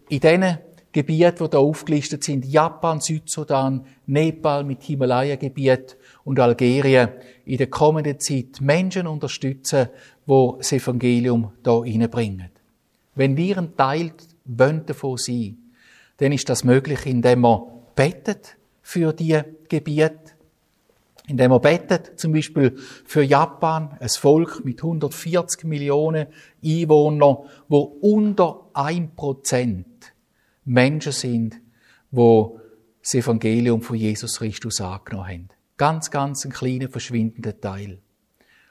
in 0.10 0.20
diesen 0.20 0.58
Gebieten, 0.92 1.36
die 1.38 1.50
hier 1.52 1.60
aufgelistet 1.60 2.24
sind, 2.24 2.46
Japan, 2.46 3.00
Südsudan, 3.00 3.86
Nepal 4.08 4.64
mit 4.64 4.82
Himalaya-Gebiet 4.84 5.98
und 6.24 6.40
Algerien, 6.40 7.10
in 7.46 7.58
der 7.58 7.68
kommenden 7.68 8.20
Zeit 8.20 8.60
Menschen 8.60 9.08
unterstützen, 9.08 9.90
die 10.28 10.52
das 10.58 10.72
Evangelium 10.72 11.52
hier 11.64 11.74
reinbringen. 11.74 12.50
Wenn 13.16 13.38
wir 13.38 13.58
ein 13.60 13.76
Teil 13.76 14.14
davon 14.46 15.18
sein 15.18 15.58
dann 16.20 16.32
ist 16.32 16.50
das 16.50 16.64
möglich, 16.64 17.06
indem 17.06 17.42
wir 17.42 17.68
betet 17.96 18.58
für 18.82 19.14
die 19.14 19.40
Gebiete, 19.68 20.34
indem 21.28 21.52
wir 21.52 21.60
betet, 21.60 22.20
zum 22.20 22.34
Beispiel 22.34 22.76
für 23.06 23.24
Japan, 23.24 23.98
ein 24.00 24.10
Volk 24.10 24.64
mit 24.66 24.84
140 24.84 25.64
Millionen 25.64 26.28
Einwohnern, 26.64 27.38
wo 27.68 27.80
unter 28.02 28.70
1% 28.74 29.86
Menschen 30.66 31.12
sind, 31.12 31.62
wo 32.12 32.60
das 33.02 33.14
Evangelium 33.14 33.82
von 33.82 33.96
Jesus 33.96 34.40
Christus 34.40 34.82
angenommen 34.82 35.28
haben. 35.28 35.50
Ganz, 35.78 36.12
ganz 36.12 36.44
ein 36.46 36.52
kleiner, 36.52 36.90
verschwindender 36.90 37.60
Teil. 37.60 38.00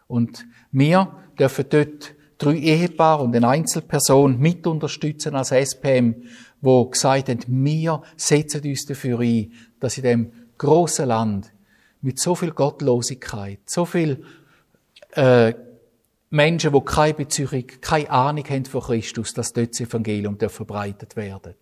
Und 0.07 0.46
wir 0.70 1.16
dürfen 1.38 1.64
dort 1.70 2.14
drei 2.38 2.55
Ehepaare 2.55 3.24
und 3.24 3.34
eine 3.34 3.49
Einzelperson 3.49 4.38
mit 4.38 4.66
unterstützen 4.66 5.34
als 5.34 5.51
SPM, 5.51 6.22
wo 6.61 6.86
gesagt 6.86 7.28
haben, 7.28 7.40
wir 7.46 8.02
setzen 8.16 8.62
uns 8.64 8.86
dafür 8.86 9.20
ein, 9.20 9.52
dass 9.80 9.98
in 9.98 10.04
dem 10.04 10.32
großen 10.59 11.06
Land 11.06 11.52
mit 12.00 12.18
so 12.18 12.34
viel 12.34 12.52
Gottlosigkeit, 12.52 13.61
so 13.66 13.84
viel 13.84 14.24
äh, 15.12 15.54
Menschen, 16.30 16.72
die 16.72 16.80
keine 16.80 17.14
Beziehung, 17.14 17.66
keine 17.80 18.11
Ahnung 18.11 18.44
haben 18.48 18.64
von 18.64 18.82
Christus, 18.82 19.32
dass 19.32 19.52
dort 19.52 19.70
das 19.70 19.80
Evangelium 19.80 20.38
verbreitet 20.38 21.16
werden. 21.16 21.54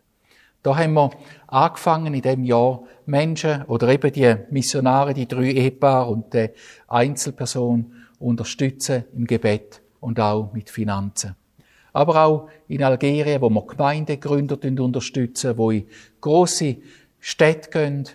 Da 0.63 0.77
haben 0.77 0.95
wir 0.95 1.11
angefangen 1.47 2.13
in 2.13 2.23
dem 2.23 2.43
Jahr 2.43 2.83
Menschen 3.05 3.63
oder 3.67 3.89
eben 3.89 4.13
die 4.13 4.35
Missionare, 4.51 5.15
die 5.15 5.29
drei 5.29 5.53
Ehepaare 5.53 6.11
und 6.11 6.35
die 6.35 6.51
Einzelperson 6.89 7.93
unterstützen 8.19 9.05
im 9.15 9.27
Gebet 9.27 9.81
und 10.01 10.19
auch 10.19 10.53
mit 10.53 10.69
Finanzen. 10.69 11.37
Aber 11.97 12.23
auch 12.23 12.49
in 12.69 12.83
Algerien, 12.83 13.41
wo 13.41 13.49
wir 13.49 13.67
Gemeindegründer 13.67 14.59
unterstützen, 14.85 15.57
wo 15.57 15.71
in 15.71 15.89
grosse 16.21 16.77
Städte 17.21 17.71
gehen, 17.71 18.07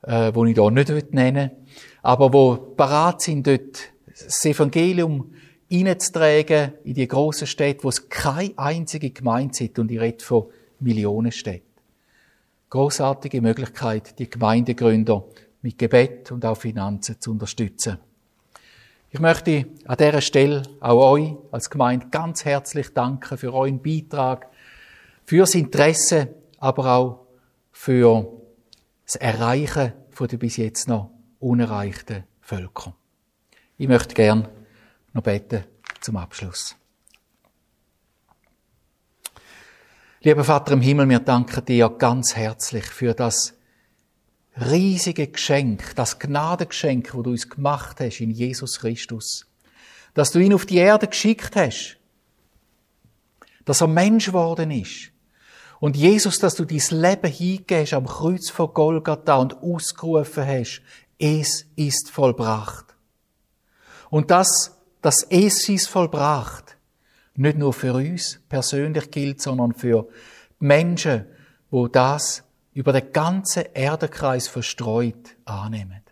äh, 0.00 0.30
wo 0.32 0.46
ich 0.46 0.54
hier 0.54 0.70
nicht 0.70 1.12
nennen 1.12 1.50
will, 1.50 1.56
aber 2.00 2.32
wo 2.32 2.56
parat 2.56 3.20
sind, 3.20 3.46
dort 3.46 3.90
das 4.06 4.42
Evangelium 4.46 5.34
reinzutragen 5.70 6.72
in 6.84 6.94
die 6.94 7.06
grossen 7.06 7.46
Städte, 7.46 7.84
wo 7.84 7.90
es 7.90 8.08
keine 8.08 8.54
einzige 8.56 9.10
Gemeinde 9.10 9.54
sind 9.54 9.78
und 9.78 9.90
ich 9.90 10.00
rede 10.00 10.24
von 10.24 10.46
Millionenstädten. 10.80 11.68
Großartige 12.70 13.42
Möglichkeit, 13.42 14.18
die 14.18 14.30
Gemeindegründer 14.30 15.22
mit 15.60 15.76
Gebet 15.76 16.32
und 16.32 16.46
auch 16.46 16.56
Finanzen 16.56 17.20
zu 17.20 17.32
unterstützen. 17.32 17.98
Ich 19.16 19.20
möchte 19.20 19.64
an 19.86 19.96
dieser 19.96 20.20
Stelle 20.20 20.62
auch 20.78 21.12
euch 21.12 21.34
als 21.50 21.70
Gemeinde 21.70 22.08
ganz 22.10 22.44
herzlich 22.44 22.92
danken 22.92 23.38
für 23.38 23.54
euren 23.54 23.82
Beitrag, 23.82 24.50
fürs 25.24 25.54
Interesse, 25.54 26.34
aber 26.58 26.94
auch 26.94 27.26
für 27.72 28.30
das 29.06 29.16
Erreichen 29.16 29.94
von 30.10 30.28
den 30.28 30.38
bis 30.38 30.58
jetzt 30.58 30.86
noch 30.86 31.12
unerreichten 31.40 32.24
Völkern. 32.42 32.92
Ich 33.78 33.88
möchte 33.88 34.14
gern 34.14 34.48
noch 35.14 35.22
beten 35.22 35.64
zum 36.02 36.18
Abschluss. 36.18 36.76
Lieber 40.20 40.44
Vater 40.44 40.74
im 40.74 40.82
Himmel, 40.82 41.08
wir 41.08 41.20
danken 41.20 41.64
dir 41.64 41.88
ganz 41.88 42.36
herzlich 42.36 42.84
für 42.84 43.14
das 43.14 43.55
riesige 44.58 45.28
Geschenk, 45.28 45.94
das 45.94 46.18
Gnadengeschenk, 46.18 47.14
wo 47.14 47.22
du 47.22 47.30
uns 47.30 47.48
gemacht 47.48 48.00
hast 48.00 48.20
in 48.20 48.30
Jesus 48.30 48.80
Christus. 48.80 49.46
Dass 50.14 50.32
du 50.32 50.38
ihn 50.38 50.54
auf 50.54 50.66
die 50.66 50.78
Erde 50.78 51.08
geschickt 51.08 51.56
hast. 51.56 51.98
Dass 53.64 53.80
er 53.80 53.88
Mensch 53.88 54.26
geworden 54.26 54.70
ist. 54.70 55.10
Und 55.78 55.96
Jesus, 55.96 56.38
dass 56.38 56.54
du 56.54 56.64
dein 56.64 56.82
Leben 56.90 57.30
hingehst 57.30 57.92
am 57.92 58.06
Kreuz 58.06 58.48
von 58.48 58.72
Golgatha 58.72 59.36
und 59.36 59.62
ausgerufen 59.62 60.46
hast, 60.46 60.80
es 61.18 61.66
ist 61.76 62.10
vollbracht. 62.10 62.94
Und 64.08 64.30
dass 64.30 64.72
das 65.02 65.22
Es 65.28 65.68
ist 65.68 65.88
vollbracht 65.88 66.76
nicht 67.36 67.58
nur 67.58 67.72
für 67.72 67.94
uns 67.94 68.40
persönlich 68.48 69.10
gilt, 69.10 69.40
sondern 69.40 69.74
für 69.74 70.08
Menschen, 70.58 71.26
wo 71.70 71.88
das 71.88 72.42
über 72.76 72.92
den 72.92 73.10
ganzen 73.10 73.74
Erdenkreis 73.74 74.48
verstreut 74.48 75.34
annehmen. 75.46 76.02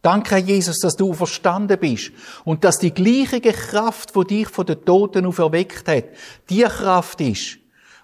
Danke, 0.00 0.38
Jesus, 0.38 0.78
dass 0.78 0.96
du 0.96 1.12
verstanden 1.12 1.78
bist 1.78 2.12
und 2.46 2.64
dass 2.64 2.78
die 2.78 2.94
gleiche 2.94 3.42
Kraft, 3.42 4.16
die 4.16 4.24
dich 4.24 4.48
von 4.48 4.64
den 4.64 4.82
Toten 4.82 5.26
auferweckt 5.26 5.86
hat, 5.88 6.04
die 6.48 6.62
Kraft 6.62 7.20
ist, 7.20 7.58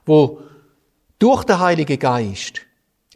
wo 0.04 0.42
durch 1.18 1.44
den 1.44 1.58
Heiligen 1.58 1.98
Geist 1.98 2.60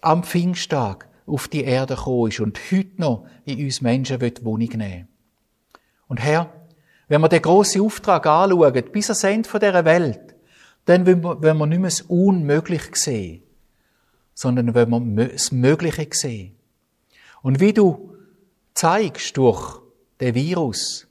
am 0.01 0.25
Pfingsttag 0.25 1.07
auf 1.27 1.47
die 1.49 1.65
Erde 1.65 1.95
gekommen 1.95 2.31
ist 2.31 2.41
und 2.41 2.59
heute 2.73 2.89
noch 2.97 3.27
in 3.45 3.63
uns 3.63 3.83
Menschen 3.83 4.19
Wohnung 4.43 4.71
nehmen. 4.77 5.09
Und 6.09 6.21
Herr, 6.21 6.51
wenn 7.09 7.21
wir 7.21 7.29
den 7.29 7.43
grossen 7.43 7.83
Auftrag 7.83 8.25
anschauen, 8.27 8.83
bis 8.91 9.11
ans 9.11 9.25
Ende 9.25 9.47
dieser 9.47 9.85
Welt, 9.85 10.35
dann 10.87 11.07
wollen 11.07 11.59
wir 11.59 11.67
nicht 11.67 11.81
mehr 11.81 11.91
das 11.91 12.01
Unmögliche 12.01 12.93
sehen, 12.95 13.43
sondern 14.41 14.75
wenn 14.75 15.17
wir 15.17 15.29
das 15.29 15.53
Mögliche 15.53 16.09
sehen. 16.13 16.57
Und 17.43 17.61
wie 17.61 17.75
du 17.75 18.15
zeigst 18.73 19.37
durch 19.37 19.83
den 20.19 20.35
Virus, 20.35 21.07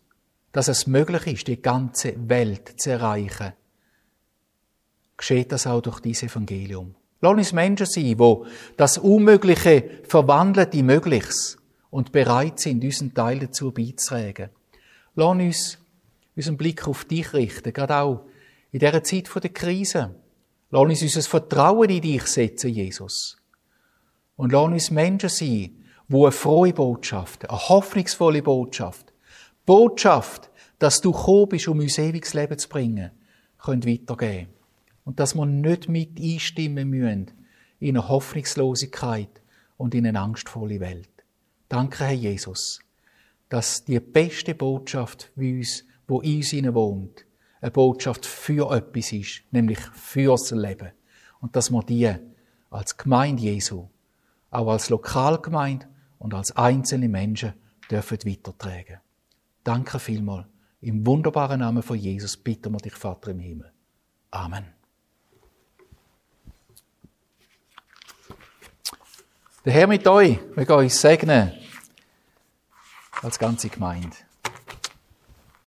dass 0.51 0.67
es 0.67 0.87
möglich 0.87 1.27
ist, 1.27 1.47
die 1.47 1.61
ganze 1.61 2.15
Welt 2.27 2.81
zu 2.81 2.89
erreichen, 2.89 3.53
geschieht 5.15 5.51
das 5.51 5.67
auch 5.67 5.79
durch 5.79 5.99
dieses 5.99 6.23
Evangelium. 6.23 6.95
Lass 7.21 7.33
uns 7.33 7.53
Menschen 7.53 7.85
sein, 7.85 8.17
die 8.17 8.35
das 8.77 8.97
Unmögliche 8.97 10.01
verwandeln 10.07 10.71
in 10.71 10.87
Mögliches 10.87 11.59
und 11.91 12.11
bereit 12.11 12.59
sind, 12.59 12.83
unseren 12.83 13.13
Teil 13.13 13.37
dazu 13.37 13.71
beizutragen. 13.71 14.49
Lass 15.13 15.29
uns 15.29 15.77
unseren 16.35 16.57
Blick 16.57 16.87
auf 16.87 17.05
dich 17.05 17.31
richten, 17.33 17.73
gerade 17.73 17.95
auch 17.97 18.25
in 18.71 18.79
dieser 18.79 19.03
Zeit 19.03 19.29
der 19.35 19.51
Krise. 19.51 20.15
Lass 20.71 20.83
uns 20.83 21.01
unser 21.01 21.21
Vertrauen 21.23 21.89
in 21.89 22.01
dich 22.01 22.23
setzen, 22.23 22.69
Jesus. 22.69 23.37
Und 24.35 24.51
lass 24.51 24.65
uns 24.65 24.91
Menschen 24.91 25.29
sein, 25.29 25.83
die 26.07 26.15
eine 26.15 26.31
frohe 26.31 26.73
Botschaft, 26.73 27.49
eine 27.49 27.59
hoffnungsvolle 27.69 28.41
Botschaft, 28.41 29.13
Botschaft, 29.65 30.49
dass 30.79 31.01
du 31.01 31.11
gekommen 31.11 31.49
bist, 31.49 31.67
um 31.67 31.79
uns 31.79 31.97
ewiges 31.97 32.33
Leben 32.33 32.57
zu 32.57 32.69
bringen, 32.69 33.11
können 33.57 33.85
weitergeben. 33.85 34.49
Und 35.03 35.19
dass 35.19 35.35
wir 35.35 35.45
nicht 35.45 35.89
mit 35.89 36.19
einstimmen 36.19 36.89
müssen 36.89 37.31
in 37.79 37.97
eine 37.97 38.07
Hoffnungslosigkeit 38.07 39.41
und 39.77 39.95
in 39.95 40.07
eine 40.07 40.19
angstvolle 40.19 40.79
Welt. 40.79 41.09
Danke, 41.67 42.05
Herr 42.05 42.13
Jesus, 42.13 42.79
dass 43.49 43.85
die 43.85 43.99
beste 43.99 44.55
Botschaft 44.55 45.31
wie 45.35 45.57
uns 45.57 45.83
wo 46.09 46.21
in 46.21 46.37
uns 46.37 46.73
wohnt, 46.73 47.25
eine 47.61 47.71
Botschaft 47.71 48.25
für 48.25 48.71
etwas 48.71 49.11
ist, 49.11 49.43
nämlich 49.51 49.79
fürs 49.79 50.51
Leben. 50.51 50.91
Und 51.39 51.55
dass 51.55 51.71
wir 51.71 51.83
die 51.83 52.13
als 52.69 52.97
Gemeinde 52.97 53.43
Jesu, 53.43 53.89
auch 54.51 54.71
als 54.71 54.89
Lokalgemeinde 54.89 55.87
und 56.17 56.33
als 56.33 56.55
einzelne 56.55 57.09
Menschen 57.09 57.53
dürfen 57.89 58.19
weitertragen. 58.25 58.99
Danke 59.63 59.99
vielmals. 59.99 60.47
Im 60.81 61.05
wunderbaren 61.05 61.59
Namen 61.59 61.83
von 61.83 61.97
Jesus 61.97 62.37
bitten 62.37 62.71
wir 62.71 62.77
dich, 62.77 62.93
Vater 62.93 63.31
im 63.31 63.39
Himmel. 63.39 63.71
Amen. 64.31 64.65
Der 69.65 69.73
Herr 69.73 69.87
mit 69.87 70.07
euch, 70.07 70.39
wir 70.55 70.65
gehen 70.65 70.75
euch 70.75 70.95
segnen 70.95 71.51
als 73.21 73.37
ganze 73.37 73.67
Gemeinde. 73.67 74.15